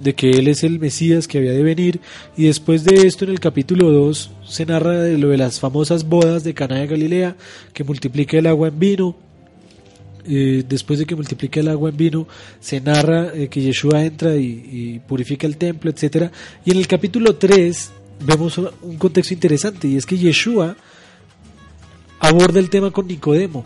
[0.00, 2.00] de que él es el Mesías que había de venir
[2.36, 6.08] y después de esto en el capítulo 2 se narra de lo de las famosas
[6.08, 7.36] bodas de Cana de Galilea
[7.72, 9.16] que multiplica el agua en vino
[10.26, 12.28] eh, después de que multiplica el agua en vino
[12.60, 16.30] se narra eh, que Yeshua entra y, purifica el templo etcétera
[16.64, 17.90] y en el capítulo 3
[18.24, 20.76] vemos un contexto interesante y es que Yeshua
[22.20, 23.64] aborda el tema con Nicodemo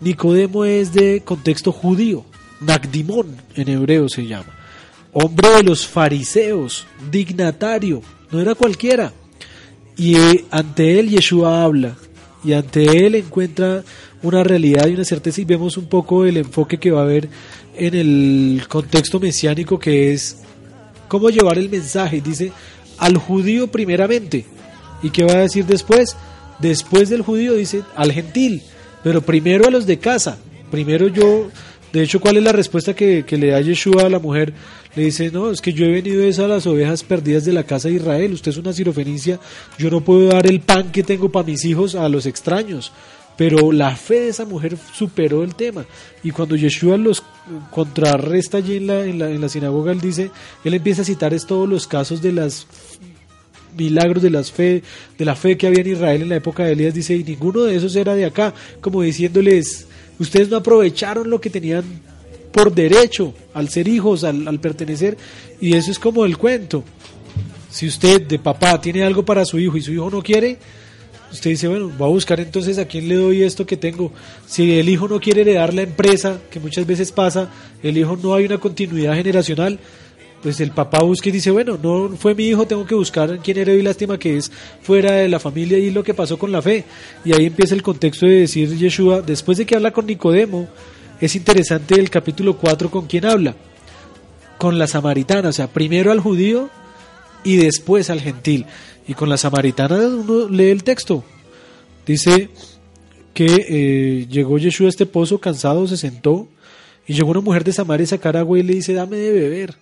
[0.00, 2.24] Nicodemo es de contexto judío
[2.60, 4.54] Nagdimón en hebreo se llama.
[5.12, 9.12] Hombre de los fariseos, dignatario, no era cualquiera.
[9.96, 11.96] Y eh, ante él Yeshua habla,
[12.44, 13.82] y ante él encuentra
[14.22, 17.28] una realidad y una certeza y vemos un poco el enfoque que va a haber
[17.76, 20.38] en el contexto mesiánico que es
[21.06, 22.20] cómo llevar el mensaje.
[22.20, 22.52] Dice
[22.98, 24.44] al judío primeramente.
[25.02, 26.16] ¿Y qué va a decir después?
[26.58, 28.62] Después del judío dice al gentil,
[29.04, 30.38] pero primero a los de casa.
[30.70, 31.48] Primero yo
[31.92, 34.52] de hecho, ¿cuál es la respuesta que, le da Yeshua a la mujer?
[34.94, 37.88] Le dice, no, es que yo he venido a las ovejas perdidas de la casa
[37.88, 38.32] de Israel.
[38.34, 39.40] Usted es una sirofenicia.
[39.78, 42.92] Yo no puedo dar el pan que tengo para mis hijos a los extraños.
[43.38, 45.86] Pero la fe de esa mujer superó el tema.
[46.22, 47.22] Y cuando Yeshua los
[47.70, 50.30] contrarresta allí en la, en la, en la sinagoga, él dice,
[50.64, 52.66] él empieza a citar todos los casos de las
[53.76, 54.82] milagros de las fe,
[55.16, 57.62] de la fe que había en Israel en la época de Elías, dice, y ninguno
[57.62, 59.86] de esos era de acá, como diciéndoles,
[60.18, 61.84] Ustedes no aprovecharon lo que tenían
[62.52, 65.16] por derecho al ser hijos, al, pertenecer.
[65.60, 66.82] Y eso es como el cuento.
[67.70, 70.58] Si usted de papá tiene algo para su hijo y su hijo no quiere,
[71.32, 74.12] usted dice, bueno, va a buscar entonces a quién le doy esto que tengo.
[74.46, 77.50] Si el hijo no quiere heredar la empresa, que muchas veces pasa,
[77.82, 79.78] el hijo no hay una continuidad generacional,
[80.42, 83.58] pues el papá busca y dice, bueno, no fue mi hijo, tengo que buscar quién
[83.58, 84.50] era y lástima que es
[84.82, 86.84] fuera de la familia y lo que pasó con la fe.
[87.24, 90.68] Y ahí empieza el contexto de decir Yeshua, después de que habla con Nicodemo,
[91.20, 93.56] es interesante el capítulo 4 con quién habla,
[94.56, 96.70] con la samaritana, o sea, primero al judío
[97.42, 98.66] y después al gentil.
[99.08, 101.24] Y con la samaritana uno lee el texto.
[102.06, 102.50] Dice
[103.34, 106.46] que eh, llegó Yeshua a este pozo cansado, se sentó
[107.06, 109.74] y llegó una mujer de Samaria a sacar agua y le dice, dame de beber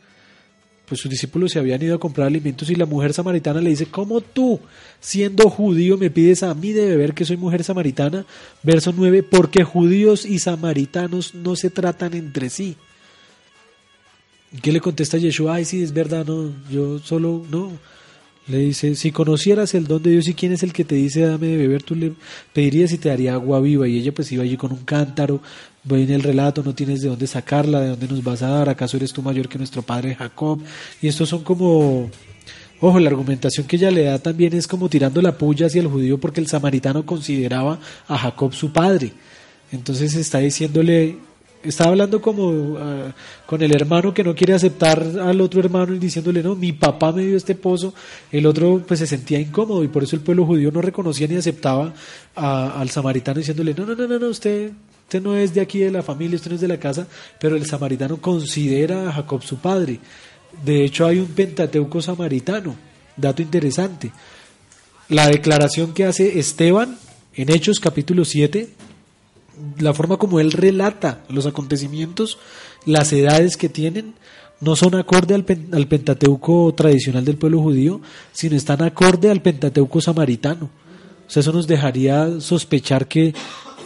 [0.86, 3.86] pues sus discípulos se habían ido a comprar alimentos y la mujer samaritana le dice,
[3.86, 4.60] ¿cómo tú,
[5.00, 8.24] siendo judío, me pides a mí de beber que soy mujer samaritana?
[8.62, 12.76] Verso 9, porque judíos y samaritanos no se tratan entre sí.
[14.62, 15.56] ¿Qué le contesta Yeshua?
[15.56, 17.72] Ay, sí, es verdad, no, yo solo, no.
[18.48, 21.22] Le dice, si conocieras el don de Dios y quién es el que te dice
[21.22, 22.12] dame de beber, tú le
[22.52, 23.88] pedirías y te daría agua viva.
[23.88, 25.40] Y ella pues iba allí con un cántaro,
[25.94, 28.96] en el relato, no tienes de dónde sacarla, de dónde nos vas a dar, acaso
[28.96, 30.60] eres tú mayor que nuestro padre Jacob.
[31.00, 32.10] Y estos son como,
[32.80, 35.88] ojo, la argumentación que ella le da también es como tirando la puya hacia el
[35.88, 37.78] judío porque el samaritano consideraba
[38.08, 39.12] a Jacob su padre.
[39.72, 41.18] Entonces está diciéndole,
[41.66, 43.12] estaba hablando como ah,
[43.44, 47.12] con el hermano que no quiere aceptar al otro hermano y diciéndole, no, mi papá
[47.12, 47.94] me dio este pozo,
[48.30, 51.36] el otro pues se sentía incómodo y por eso el pueblo judío no reconocía ni
[51.36, 51.92] aceptaba
[52.34, 55.90] al samaritano diciéndole, no, no, no, no, no, usted, usted no es de aquí de
[55.90, 57.06] la familia, usted no es de la casa,
[57.40, 60.00] pero el samaritano considera a Jacob su padre.
[60.64, 62.76] De hecho hay un pentateuco samaritano,
[63.16, 64.10] dato interesante.
[65.08, 66.98] La declaración que hace Esteban
[67.34, 68.68] en Hechos capítulo 7,
[69.78, 72.38] la forma como él relata los acontecimientos,
[72.84, 74.14] las edades que tienen,
[74.60, 78.00] no son acorde al, pen- al Pentateuco tradicional del pueblo judío,
[78.32, 80.70] sino están acorde al Pentateuco samaritano.
[81.26, 83.34] O sea, eso nos dejaría sospechar que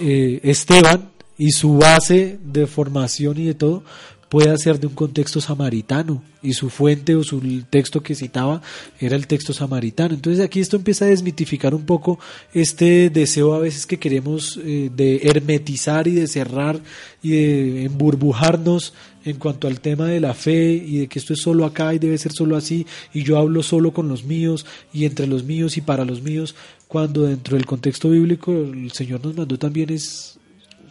[0.01, 3.83] eh, Esteban y su base de formación y de todo
[4.31, 8.63] pueda ser de un contexto samaritano y su fuente o su texto que citaba
[9.01, 10.15] era el texto samaritano.
[10.15, 12.21] Entonces aquí esto empieza a desmitificar un poco
[12.55, 16.81] este deseo a veces que queremos eh, de hermetizar y de cerrar
[17.23, 21.41] y de emburbujarnos en cuanto al tema de la fe y de que esto es
[21.41, 25.07] solo acá y debe ser solo así y yo hablo solo con los míos y
[25.07, 26.55] entre los míos y para los míos
[26.87, 30.39] cuando dentro del contexto bíblico el Señor nos mandó también es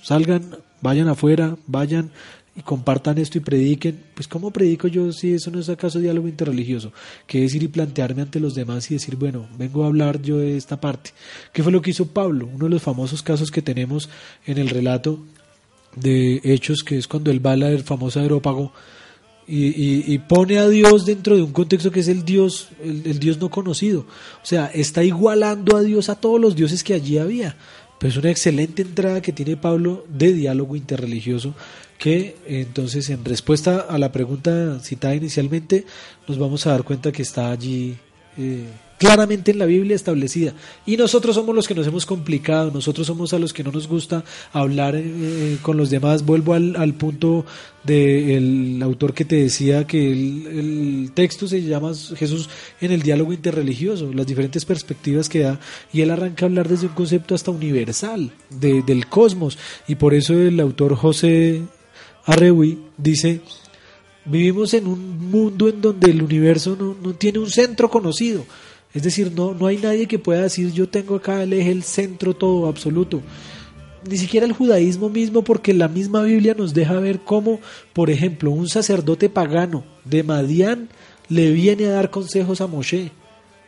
[0.04, 2.12] salgan, vayan afuera, vayan
[2.60, 4.00] y compartan esto y prediquen.
[4.14, 6.92] Pues ¿cómo predico yo si eso no es acaso diálogo interreligioso?
[7.26, 10.38] Que es ir y plantearme ante los demás y decir, bueno, vengo a hablar yo
[10.38, 11.12] de esta parte.
[11.54, 12.50] ¿Qué fue lo que hizo Pablo?
[12.54, 14.10] Uno de los famosos casos que tenemos
[14.46, 15.20] en el relato
[15.96, 18.74] de Hechos, que es cuando él va al famoso aerópago
[19.52, 23.40] y pone a Dios dentro de un contexto que es el Dios, el, el Dios
[23.40, 24.02] no conocido.
[24.02, 27.56] O sea, está igualando a Dios a todos los dioses que allí había.
[28.00, 31.54] Pero es una excelente entrada que tiene Pablo de diálogo interreligioso
[31.98, 35.86] que entonces en respuesta a la pregunta citada inicialmente
[36.28, 37.98] nos vamos a dar cuenta que está allí
[38.38, 38.66] eh,
[38.98, 40.54] claramente en la Biblia establecida.
[40.86, 43.88] Y nosotros somos los que nos hemos complicado, nosotros somos a los que no nos
[43.88, 46.26] gusta hablar eh, con los demás.
[46.26, 47.46] Vuelvo al, punto
[47.84, 52.50] del autor que te decía que el, el texto se llama Jesús
[52.82, 55.60] en el diálogo interreligioso, las diferentes perspectivas que da,
[55.94, 59.58] y él arranca a hablar desde un concepto hasta universal, de- del cosmos,
[59.88, 61.62] y por eso el autor José
[62.26, 63.42] Arrewi dice,
[64.30, 68.46] vivimos en un mundo en donde el universo no, no tiene un centro conocido.
[68.94, 71.84] Es decir, no, no hay nadie que pueda decir yo tengo acá el eje, el
[71.84, 73.22] centro, todo absoluto.
[74.10, 77.60] Ni siquiera el judaísmo mismo, porque la misma Biblia nos deja ver cómo,
[77.94, 80.90] por ejemplo, un sacerdote pagano de Madián
[81.28, 83.12] le viene a dar consejos a Moshe.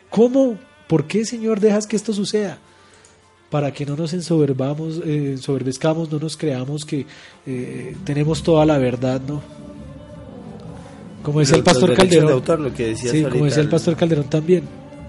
[0.10, 0.58] ¿Cómo?
[0.88, 2.60] ¿Por qué, Señor, dejas que esto suceda?
[3.52, 7.06] para que no nos ensoberbamos, eh, ensoberbezcamos, no nos creamos que
[7.46, 9.42] eh, tenemos toda la verdad, ¿no?
[11.24, 12.28] Como decía el pastor Calderón.
[12.28, 14.64] de autor, lo que decías sí, como decía el pastor Calderón también.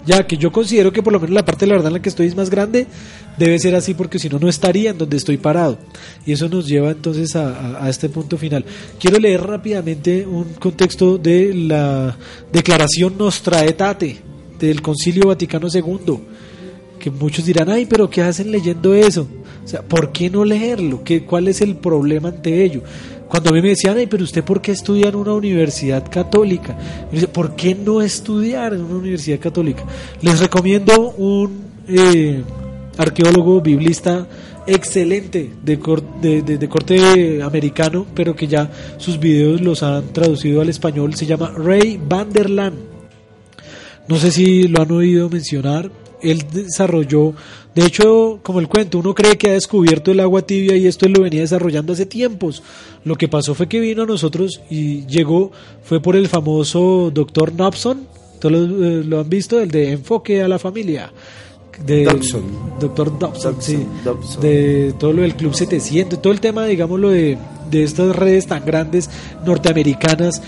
[0.05, 2.01] Ya que yo considero que por lo menos la parte de la verdad en la
[2.01, 2.87] que estoy es más grande,
[3.37, 5.77] debe ser así porque si no, no estaría en donde estoy parado.
[6.25, 7.47] Y eso nos lleva entonces a,
[7.77, 8.65] a- a este punto final.
[8.99, 12.17] Quiero leer rápidamente un contexto de la
[12.51, 14.17] declaración Nostra Aetate
[14.59, 16.19] del Concilio Vaticano II
[16.99, 19.27] que muchos dirán, ay, pero ¿qué hacen leyendo eso?
[19.63, 21.01] O sea, ¿por qué no leerlo?
[21.03, 22.81] ¿Qué, ¿Cuál es el problema ante ello?
[23.33, 26.77] Cuando a mí me decían, ay, pero usted ¿por qué estudia en una universidad católica?
[27.07, 29.83] Me dice, ¿por qué no estudiar en una universidad católica?
[30.21, 32.43] Les recomiendo un eh,
[32.95, 34.27] arqueólogo biblista
[34.67, 40.61] excelente de, cor- de, de- corte americano, pero que ya sus videos los han traducido
[40.61, 41.15] al español.
[41.15, 42.77] Se llama Ray Vanderland.
[44.07, 45.89] No sé si lo han oído mencionar.
[46.23, 47.33] Él desarrolló,
[47.75, 51.05] de hecho, como el cuento, uno cree que ha descubierto el agua tibia y esto
[51.05, 52.61] él lo venía desarrollando hace tiempos.
[53.03, 55.51] Lo que pasó fue que vino a nosotros y llegó,
[55.83, 58.07] fue por el famoso doctor Nobson,
[58.39, 61.11] todos lo, eh, lo han visto, el de enfoque a la familia.
[61.83, 62.43] De, Dobson.
[62.79, 63.85] Doctor Dobson, Dobson, sí.
[64.03, 64.41] Dobson.
[64.41, 67.37] De todo lo del Club 700, todo el tema, digámoslo, de,
[67.71, 69.09] de estas redes tan grandes
[69.43, 70.41] norteamericanas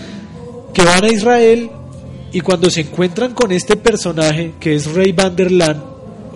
[0.72, 1.70] que van a Israel
[2.36, 5.82] y cuando se encuentran con este personaje que es Ray Vanderland,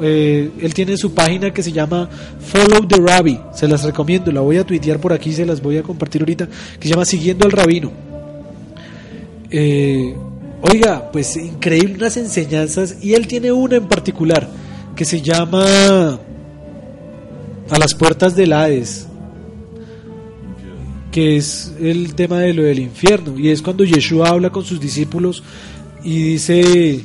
[0.01, 2.09] eh, él tiene su página que se llama
[2.41, 5.77] Follow the Rabbi, se las recomiendo, la voy a tuitear por aquí, se las voy
[5.77, 7.93] a compartir ahorita, que se llama Siguiendo al Rabino.
[9.51, 10.17] Eh,
[10.63, 14.49] oiga, pues increíble unas enseñanzas y él tiene una en particular
[14.97, 16.19] que se llama
[17.69, 19.07] A las puertas del Hades
[21.11, 24.81] que es el tema de lo del infierno y es cuando Yeshua habla con sus
[24.81, 25.43] discípulos
[26.03, 27.05] y dice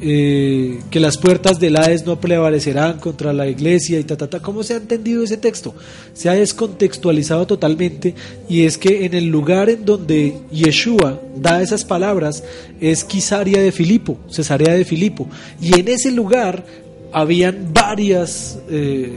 [0.00, 4.40] eh, que las puertas del Hades no prevalecerán contra la iglesia y ta, ta, ta.
[4.40, 5.74] ¿Cómo se ha entendido ese texto?
[6.12, 8.14] Se ha descontextualizado totalmente
[8.48, 12.42] y es que en el lugar en donde Yeshua da esas palabras
[12.80, 15.28] es Quisaria de Filipo, Cesarea de Filipo,
[15.60, 16.64] y en ese lugar
[17.14, 19.12] habían varias, eh,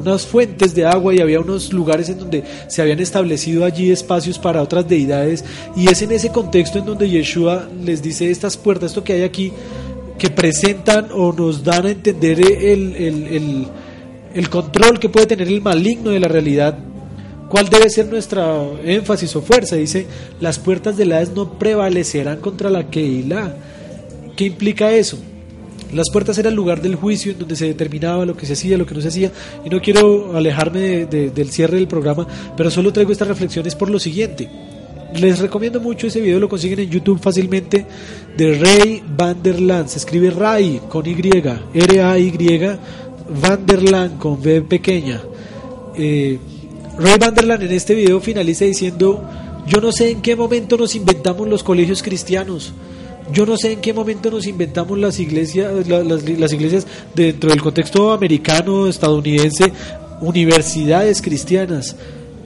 [0.00, 4.38] unas fuentes de agua y había unos lugares en donde se habían establecido allí espacios
[4.38, 5.44] para otras deidades
[5.76, 9.22] y es en ese contexto en donde Yeshua les dice estas puertas, esto que hay
[9.22, 9.52] aquí,
[10.18, 13.66] que presentan o nos dan a entender el, el,
[14.34, 16.78] el, control que puede tener el maligno de la realidad.
[17.48, 19.76] ¿Cuál debe ser nuestra énfasis o fuerza?
[19.76, 20.06] Dice,
[20.40, 23.54] las puertas del Hades no prevalecerán contra la Keilah.
[24.36, 25.18] ¿Qué implica eso?
[25.92, 28.78] Las puertas era el lugar del juicio en donde se determinaba lo que se hacía,
[28.78, 29.32] lo que no se hacía.
[29.64, 32.26] Y no quiero alejarme de- de- del cierre del programa,
[32.56, 34.48] pero solo traigo estas reflexiones por lo siguiente.
[35.14, 37.84] Les recomiendo mucho ese video, lo consiguen en YouTube fácilmente,
[38.36, 39.88] de Ray Vanderland.
[39.88, 41.16] Se escribe Ray con Y,
[41.74, 42.60] R-A-Y,
[43.42, 45.20] Vanderland con V pequeña.
[45.96, 46.38] Eh,
[46.98, 49.24] Ray Vanderland en este video finaliza diciendo,
[49.66, 52.72] yo no sé en qué momento nos inventamos los colegios cristianos.
[53.32, 57.62] Yo no sé en qué momento nos inventamos las iglesias, la- las, iglesias dentro del
[57.62, 59.72] contexto americano, estadounidense,
[60.20, 61.96] universidades cristianas.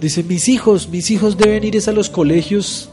[0.01, 2.89] Dice, mis hijos, mis hijos deben ir a los colegios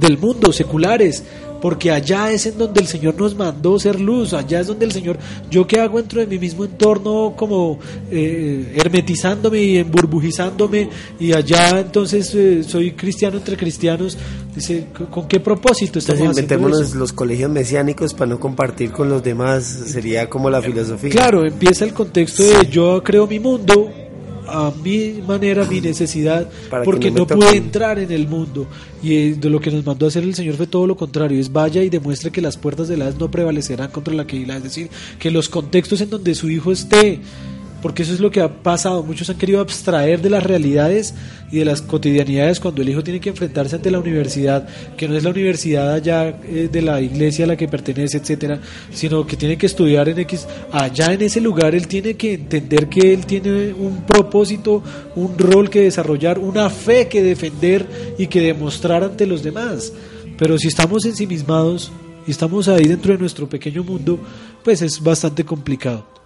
[0.00, 1.24] del mundo, seculares,
[1.60, 4.92] porque allá es en donde el Señor nos mandó ser luz, allá es donde el
[4.92, 5.18] Señor,
[5.50, 7.78] yo que hago dentro de mi mismo entorno como
[8.10, 10.88] eh, hermetizándome y emburbujizándome
[11.18, 14.16] y allá entonces eh, soy cristiano entre cristianos,
[14.54, 16.98] dice, ¿con- ¿con qué propósito estamos Entonces haciendo inventémonos eso?
[16.98, 21.10] los colegios mesiánicos para no compartir con los demás, sería como la filosofía.
[21.10, 23.90] Claro, empieza el contexto de yo creo mi mundo
[24.48, 28.66] a mi manera, mi necesidad, Para porque no no, pude entrar en el mundo.
[29.02, 31.38] Y eh, de lo que nos mandó a hacer el Señor fue todo lo contrario,
[31.38, 34.62] es vaya y demuestre que las puertas del Hades no prevalecerán contra la que es
[34.62, 34.88] decir,
[35.18, 37.20] que los contextos en donde su hijo esté,
[37.80, 41.14] porque eso es lo que ha pasado, muchos han querido abstraer de las realidades
[41.50, 45.16] y de las cotidianidades cuando el hijo tiene que enfrentarse ante la universidad, que no
[45.16, 48.60] es la universidad allá eh, de la iglesia a la que pertenece, etcétera,
[48.92, 52.88] sino que tiene que estudiar en X, allá en ese lugar él tiene que entender
[52.88, 54.82] que él tiene un propósito,
[55.14, 57.86] un rol que desarrollar, una fe que defender
[58.18, 59.92] y que demostrar ante los demás.
[60.36, 61.90] Pero si estamos ensimismados
[62.26, 64.18] y estamos ahí dentro de nuestro pequeño mundo,
[64.62, 66.17] pues es bastante complicado.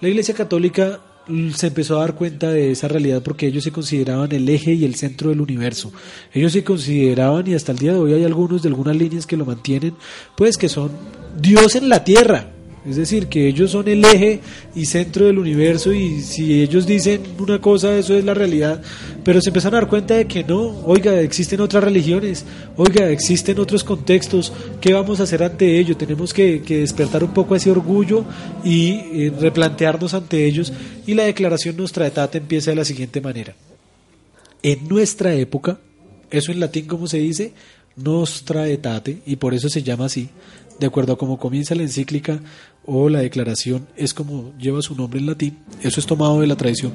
[0.00, 3.72] La Iglesia Católica mm, se empezó a dar cuenta de esa realidad porque ellos se
[3.72, 5.90] consideraban el eje y el centro del universo.
[6.34, 9.36] Ellos se consideraban, y hasta el día de hoy hay algunos de algunas líneas que
[9.36, 9.94] lo mantienen,
[10.36, 10.90] pues que son
[11.40, 12.55] Dios en la tierra.
[12.88, 14.40] Es decir, que ellos son el eje
[14.74, 18.80] y centro del universo y si ellos dicen una cosa, eso es la realidad.
[19.24, 22.44] Pero se empezaron a dar cuenta de que no, oiga, existen otras religiones,
[22.76, 25.96] oiga, existen otros contextos, ¿qué vamos a hacer ante ello?
[25.96, 28.24] Tenemos que, despertar un poco ese orgullo
[28.62, 30.72] y eh, replantearnos ante ellos.
[31.06, 33.56] Y la declaración Nostra Aetate empieza de la siguiente manera.
[34.62, 35.78] En nuestra época,
[36.30, 37.52] eso en latín, ¿cómo se dice?
[37.96, 40.28] Nostra Aetate, y por eso se llama así,
[40.78, 42.40] de acuerdo a cómo comienza la encíclica
[42.86, 45.58] o la declaración, es como lleva su nombre en latín.
[45.82, 46.92] Eso es tomado de la tradición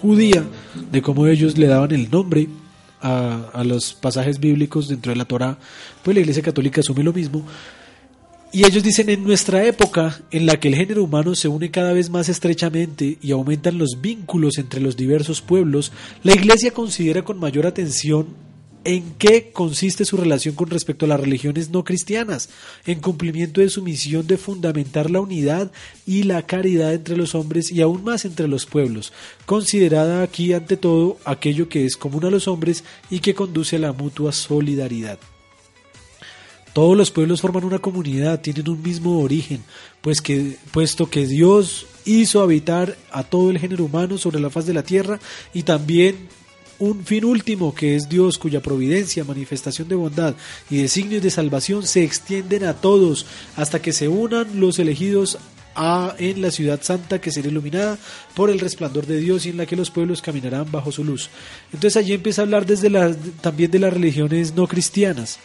[0.00, 0.44] judía,
[0.90, 2.48] de cómo ellos le daban el nombre
[3.00, 5.58] a, a los pasajes bíblicos dentro de la Torah,
[6.02, 7.44] pues la Iglesia Católica asume lo mismo.
[8.50, 11.92] Y ellos dicen, en nuestra época, en la que el género humano se une cada
[11.92, 15.92] vez más estrechamente y aumentan los vínculos entre los diversos pueblos,
[16.22, 18.28] la Iglesia considera con mayor atención
[18.84, 22.48] en qué consiste su relación con respecto a las religiones no cristianas,
[22.86, 25.70] en cumplimiento de su misión de fundamentar la unidad
[26.06, 29.12] y la caridad entre los hombres y aún más entre los pueblos,
[29.46, 33.80] considerada aquí ante todo aquello que es común a los hombres y que conduce a
[33.80, 35.18] la mutua solidaridad.
[36.72, 39.64] Todos los pueblos forman una comunidad, tienen un mismo origen,
[40.00, 44.66] pues que, puesto que Dios hizo habitar a todo el género humano sobre la faz
[44.66, 45.18] de la tierra
[45.52, 46.28] y también
[46.78, 50.34] un fin último que es Dios cuya providencia, manifestación de bondad
[50.70, 53.26] y designios de salvación se extienden a todos
[53.56, 55.38] hasta que se unan los elegidos
[55.74, 57.98] a, en la ciudad santa que será iluminada
[58.34, 61.30] por el resplandor de Dios y en la que los pueblos caminarán bajo su luz.
[61.72, 65.38] Entonces allí empieza a hablar desde las, también de las religiones no cristianas.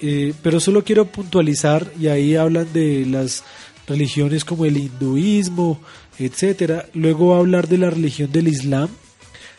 [0.00, 3.44] Eh, pero solo quiero puntualizar y ahí hablan de las
[3.86, 5.80] religiones como el hinduismo,
[6.18, 6.86] etcétera.
[6.94, 8.88] Luego va a hablar de la religión del Islam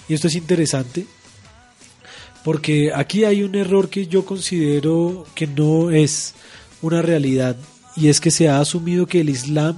[0.08, 1.06] y esto es interesante
[2.44, 6.34] porque aquí hay un error que yo considero que no es
[6.82, 7.56] una realidad
[7.96, 9.78] y es que se ha asumido que el Islam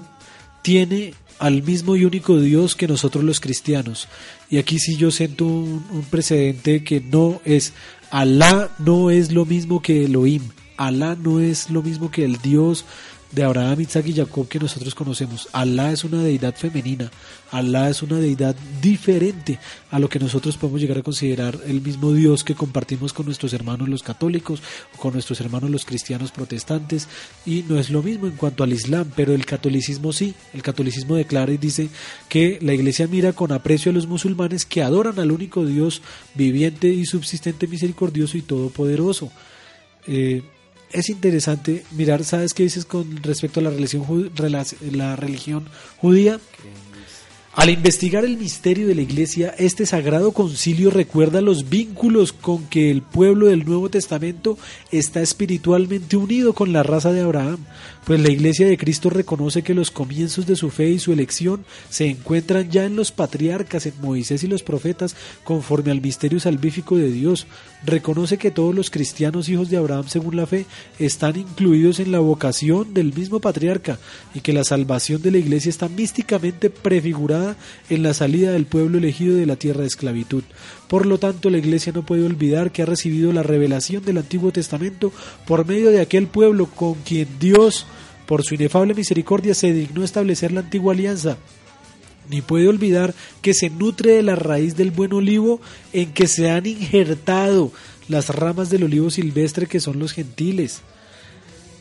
[0.61, 4.07] tiene al mismo y único Dios que nosotros los cristianos.
[4.49, 7.73] Y aquí sí yo siento un, precedente que no es,
[8.09, 10.43] Alá no es lo mismo que Elohim,
[10.77, 12.85] Alá no es lo mismo que el Dios
[13.31, 15.47] de Abraham, Isaac y Jacob que nosotros conocemos.
[15.51, 17.11] Alá es una deidad femenina,
[17.51, 19.59] Alá es una deidad diferente
[19.91, 23.53] a lo que nosotros podemos llegar a considerar el mismo Dios que compartimos con nuestros
[23.53, 24.61] hermanos los católicos
[24.95, 27.07] o con nuestros hermanos los cristianos protestantes
[27.45, 31.15] y no es lo mismo en cuanto al Islam, pero el catolicismo sí, el catolicismo
[31.15, 31.89] declara y dice
[32.29, 36.01] que la iglesia mira con aprecio a los musulmanes que adoran al único Dios
[36.33, 39.31] viviente y subsistente, misericordioso y todopoderoso.
[40.07, 40.43] Eh,
[40.95, 44.31] es interesante mirar, ¿sabes qué dices con respecto a la religión,
[44.91, 45.65] la religión
[45.97, 46.39] judía?
[47.55, 52.91] Al investigar el misterio de la Iglesia, este sagrado concilio recuerda los vínculos con que
[52.91, 54.57] el pueblo del Nuevo Testamento
[54.91, 57.59] está espiritualmente unido con la raza de Abraham,
[58.05, 61.65] pues la Iglesia de Cristo reconoce que los comienzos de su fe y su elección
[61.89, 66.97] se encuentran ya en los patriarcas, en Moisés y los profetas, conforme al misterio salvífico
[66.97, 67.47] de Dios.
[67.83, 70.67] Reconoce que todos los cristianos hijos de Abraham, según la fe,
[70.99, 73.97] están incluidos en la vocación del mismo patriarca
[74.35, 77.55] y que la salvación de la Iglesia está místicamente prefigurada
[77.89, 80.43] en la salida del pueblo elegido de la tierra de esclavitud.
[80.87, 84.51] Por lo tanto, la Iglesia no puede olvidar que ha recibido la revelación del Antiguo
[84.51, 85.11] Testamento
[85.47, 87.85] por medio de aquel pueblo con quien Dios,
[88.25, 91.37] por su inefable misericordia, se dignó establecer la antigua alianza
[92.29, 95.61] ni puede olvidar que se nutre de la raíz del buen olivo
[95.93, 97.71] en que se han injertado
[98.07, 100.81] las ramas del olivo silvestre que son los gentiles.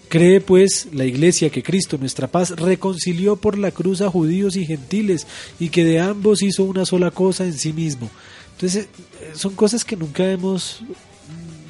[0.09, 4.67] Cree pues la Iglesia que Cristo, nuestra paz, reconcilió por la cruz a judíos y
[4.67, 5.27] gentiles
[5.59, 8.11] y que de ambos hizo una sola cosa en sí mismo.
[8.55, 8.89] Entonces,
[9.21, 10.83] eh, son cosas que nunca hemos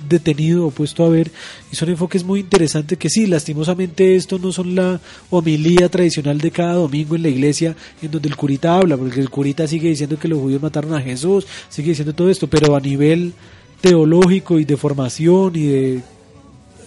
[0.09, 1.31] detenido o puesto a ver
[1.73, 5.01] y son enfoques muy interesantes que sí, lastimosamente esto no son la
[5.31, 9.31] homilía tradicional de cada domingo en la iglesia en donde el curita habla, porque el
[9.31, 12.81] curita sigue diciendo que los judíos mataron a Jesús, sigue diciendo todo esto, pero a
[12.81, 13.33] nivel
[13.81, 16.03] teológico y de formación y de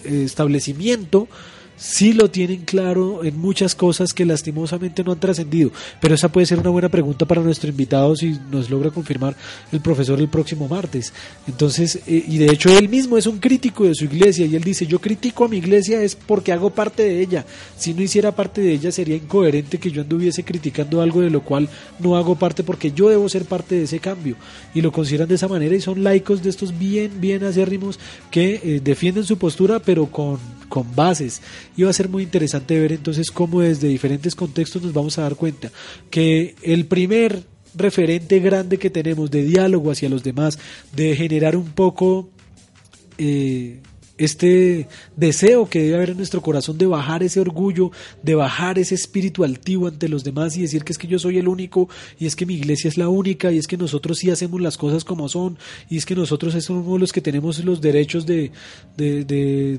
[0.04, 1.28] establecimiento
[1.78, 5.70] sí lo tienen claro en muchas cosas que lastimosamente no han trascendido.
[6.00, 9.36] Pero esa puede ser una buena pregunta para nuestro invitado si nos logra confirmar
[9.72, 11.12] el profesor el próximo martes.
[11.46, 14.64] Entonces, eh, y de hecho él mismo es un crítico de su iglesia y él
[14.64, 17.46] dice, yo critico a mi iglesia es porque hago parte de ella.
[17.76, 21.42] Si no hiciera parte de ella sería incoherente que yo anduviese criticando algo de lo
[21.42, 21.68] cual
[22.00, 24.36] no hago parte porque yo debo ser parte de ese cambio.
[24.74, 27.98] Y lo consideran de esa manera y son laicos de estos bien, bien acérrimos
[28.30, 30.38] que eh, defienden su postura pero con,
[30.68, 31.40] con bases
[31.78, 35.22] y va a ser muy interesante ver entonces cómo desde diferentes contextos nos vamos a
[35.22, 35.70] dar cuenta
[36.10, 40.58] que el primer referente grande que tenemos de diálogo hacia los demás,
[40.92, 42.30] de generar un poco
[43.16, 43.78] eh,
[44.16, 47.92] este deseo que debe haber en nuestro corazón de bajar ese orgullo,
[48.24, 51.38] de bajar ese espíritu altivo ante los demás y decir que es que yo soy
[51.38, 51.88] el único
[52.18, 54.76] y es que mi iglesia es la única y es que nosotros sí hacemos las
[54.76, 55.56] cosas como son
[55.88, 58.50] y es que nosotros somos los que tenemos los derechos de,
[58.96, 59.78] de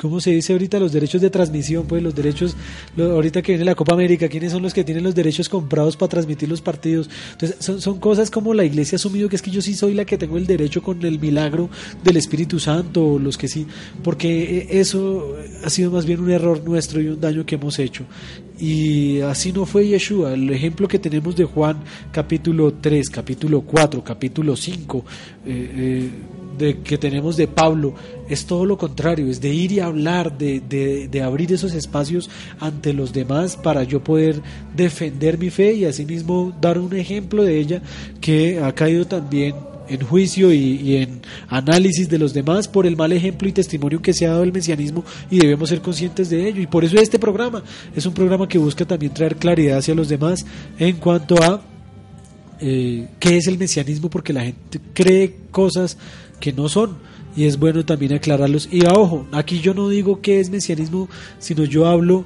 [0.00, 0.78] ¿cómo se dice ahorita?
[0.78, 2.56] Los derechos de transmisión, pues los derechos,
[2.96, 6.10] ahorita que viene la Copa América, ¿quiénes son los que tienen los derechos comprados para
[6.10, 7.10] transmitir los partidos?
[7.32, 9.94] Entonces, son, son cosas como la iglesia ha asumido que es que yo sí soy
[9.94, 11.68] la que tengo el derecho con el milagro
[12.02, 13.66] del Espíritu Santo, los que sí,
[14.02, 17.78] porque eh, eso ha sido más bien un error nuestro y un daño que hemos
[17.78, 18.04] hecho.
[18.60, 20.34] Y así no fue Yeshua.
[20.34, 21.78] El ejemplo que tenemos de Juan
[22.10, 25.04] capítulo 3, capítulo 4, capítulo 5,
[25.46, 26.10] eh, eh,
[26.58, 27.94] de, que tenemos de Pablo
[28.28, 32.28] es todo lo contrario, es de ir y hablar, de, de, abrir esos espacios
[32.60, 34.40] ante los demás para yo poder
[34.76, 37.82] defender mi fe y asimismo dar un ejemplo de ella
[38.20, 39.54] que ha caído también
[39.88, 44.02] en juicio y, y, en análisis de los demás por el mal ejemplo y testimonio
[44.02, 46.60] que se ha dado el mesianismo y debemos ser conscientes de ello.
[46.60, 47.62] Y por eso este programa
[47.96, 50.44] es un programa que busca también traer claridad hacia los demás
[50.78, 51.62] en cuanto a
[52.60, 55.96] eh, qué es el mesianismo, porque la gente cree cosas
[56.40, 56.96] que no son
[57.36, 58.68] y es bueno también aclararlos.
[58.72, 61.08] Y a ojo, aquí yo no digo qué es mesianismo,
[61.38, 62.24] sino yo hablo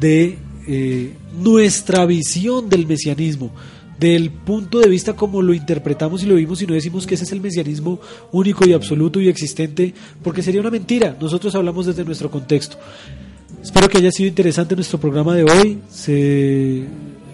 [0.00, 0.38] de
[0.68, 3.50] eh, nuestra visión del mesianismo,
[3.98, 7.24] del punto de vista como lo interpretamos y lo vimos y no decimos que ese
[7.24, 8.00] es el mesianismo
[8.30, 9.92] único y absoluto y existente,
[10.22, 11.16] porque sería una mentira.
[11.20, 12.78] Nosotros hablamos desde nuestro contexto.
[13.60, 15.78] Espero que haya sido interesante nuestro programa de hoy.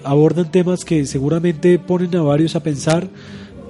[0.05, 3.09] Abordan temas que seguramente ponen a varios a pensar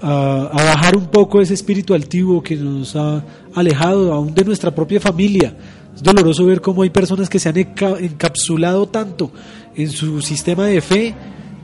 [0.02, 3.24] a, bajar un poco ese espíritu altivo que nos ha
[3.54, 5.54] alejado aún de nuestra propia familia.
[5.94, 9.30] Es doloroso ver cómo hay personas que se han encapsulado tanto
[9.74, 11.14] en su sistema de fe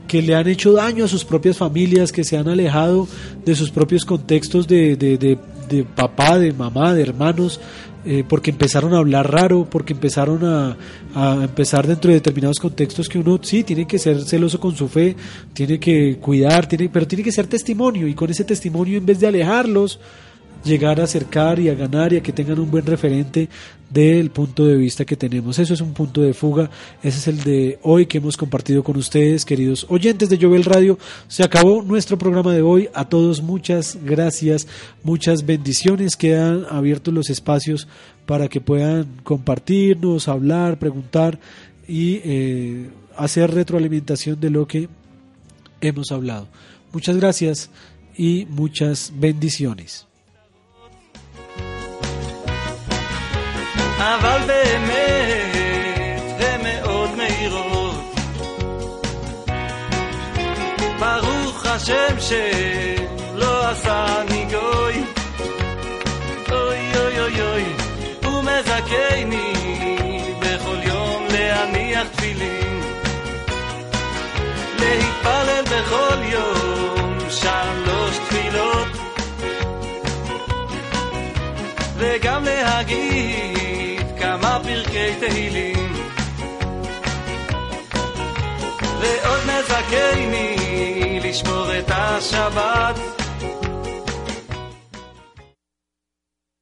[0.07, 3.07] que le han hecho daño a sus propias familias, que se han alejado
[3.43, 7.59] de sus propios contextos de, de, de papá, de mamá, de hermanos,
[8.05, 10.77] eh, porque empezaron a hablar raro, porque empezaron a,
[11.15, 14.87] a, empezar dentro de determinados contextos que uno sí tiene que ser celoso con su
[14.87, 15.15] fe,
[15.53, 19.19] tiene que cuidar, tiene, pero tiene que ser testimonio y con ese testimonio en vez
[19.19, 19.99] de alejarlos,
[20.65, 23.47] llegar a acercar y a ganar y a que tengan un buen referente
[23.89, 25.59] del punto de vista que tenemos.
[25.59, 26.69] Eso es un punto de fuga,
[27.03, 30.97] ese es el de hoy que hemos compartido con ustedes, queridos oyentes de Jovel Radio.
[31.27, 32.89] Se acabó nuestro programa de hoy.
[32.93, 34.67] A todos muchas gracias,
[35.03, 36.15] muchas bendiciones.
[36.15, 37.87] Quedan abiertos los espacios
[38.25, 41.39] para que puedan compartirnos, hablar, preguntar
[41.87, 44.89] y eh, hacer retroalimentación de lo que
[45.79, 46.47] hemos hablado.
[46.91, 47.69] Muchas gracias
[48.17, 50.04] y muchas bendiciones.
[53.97, 54.75] אבל באמת
[56.39, 58.15] הן מאוד מהירות.
[61.75, 65.03] השם שלא עשני גוי.
[66.51, 67.63] אוי אוי אוי אוי
[68.23, 69.53] הוא מזכני
[70.39, 72.81] בכל יום להניח תפילין.
[74.79, 78.87] להתפלל בכל יום שלוש תפילות.
[81.97, 83.54] וגם להגיד
[85.19, 85.93] תהילים.
[89.01, 93.24] ועוד מזכני לשמור את השבת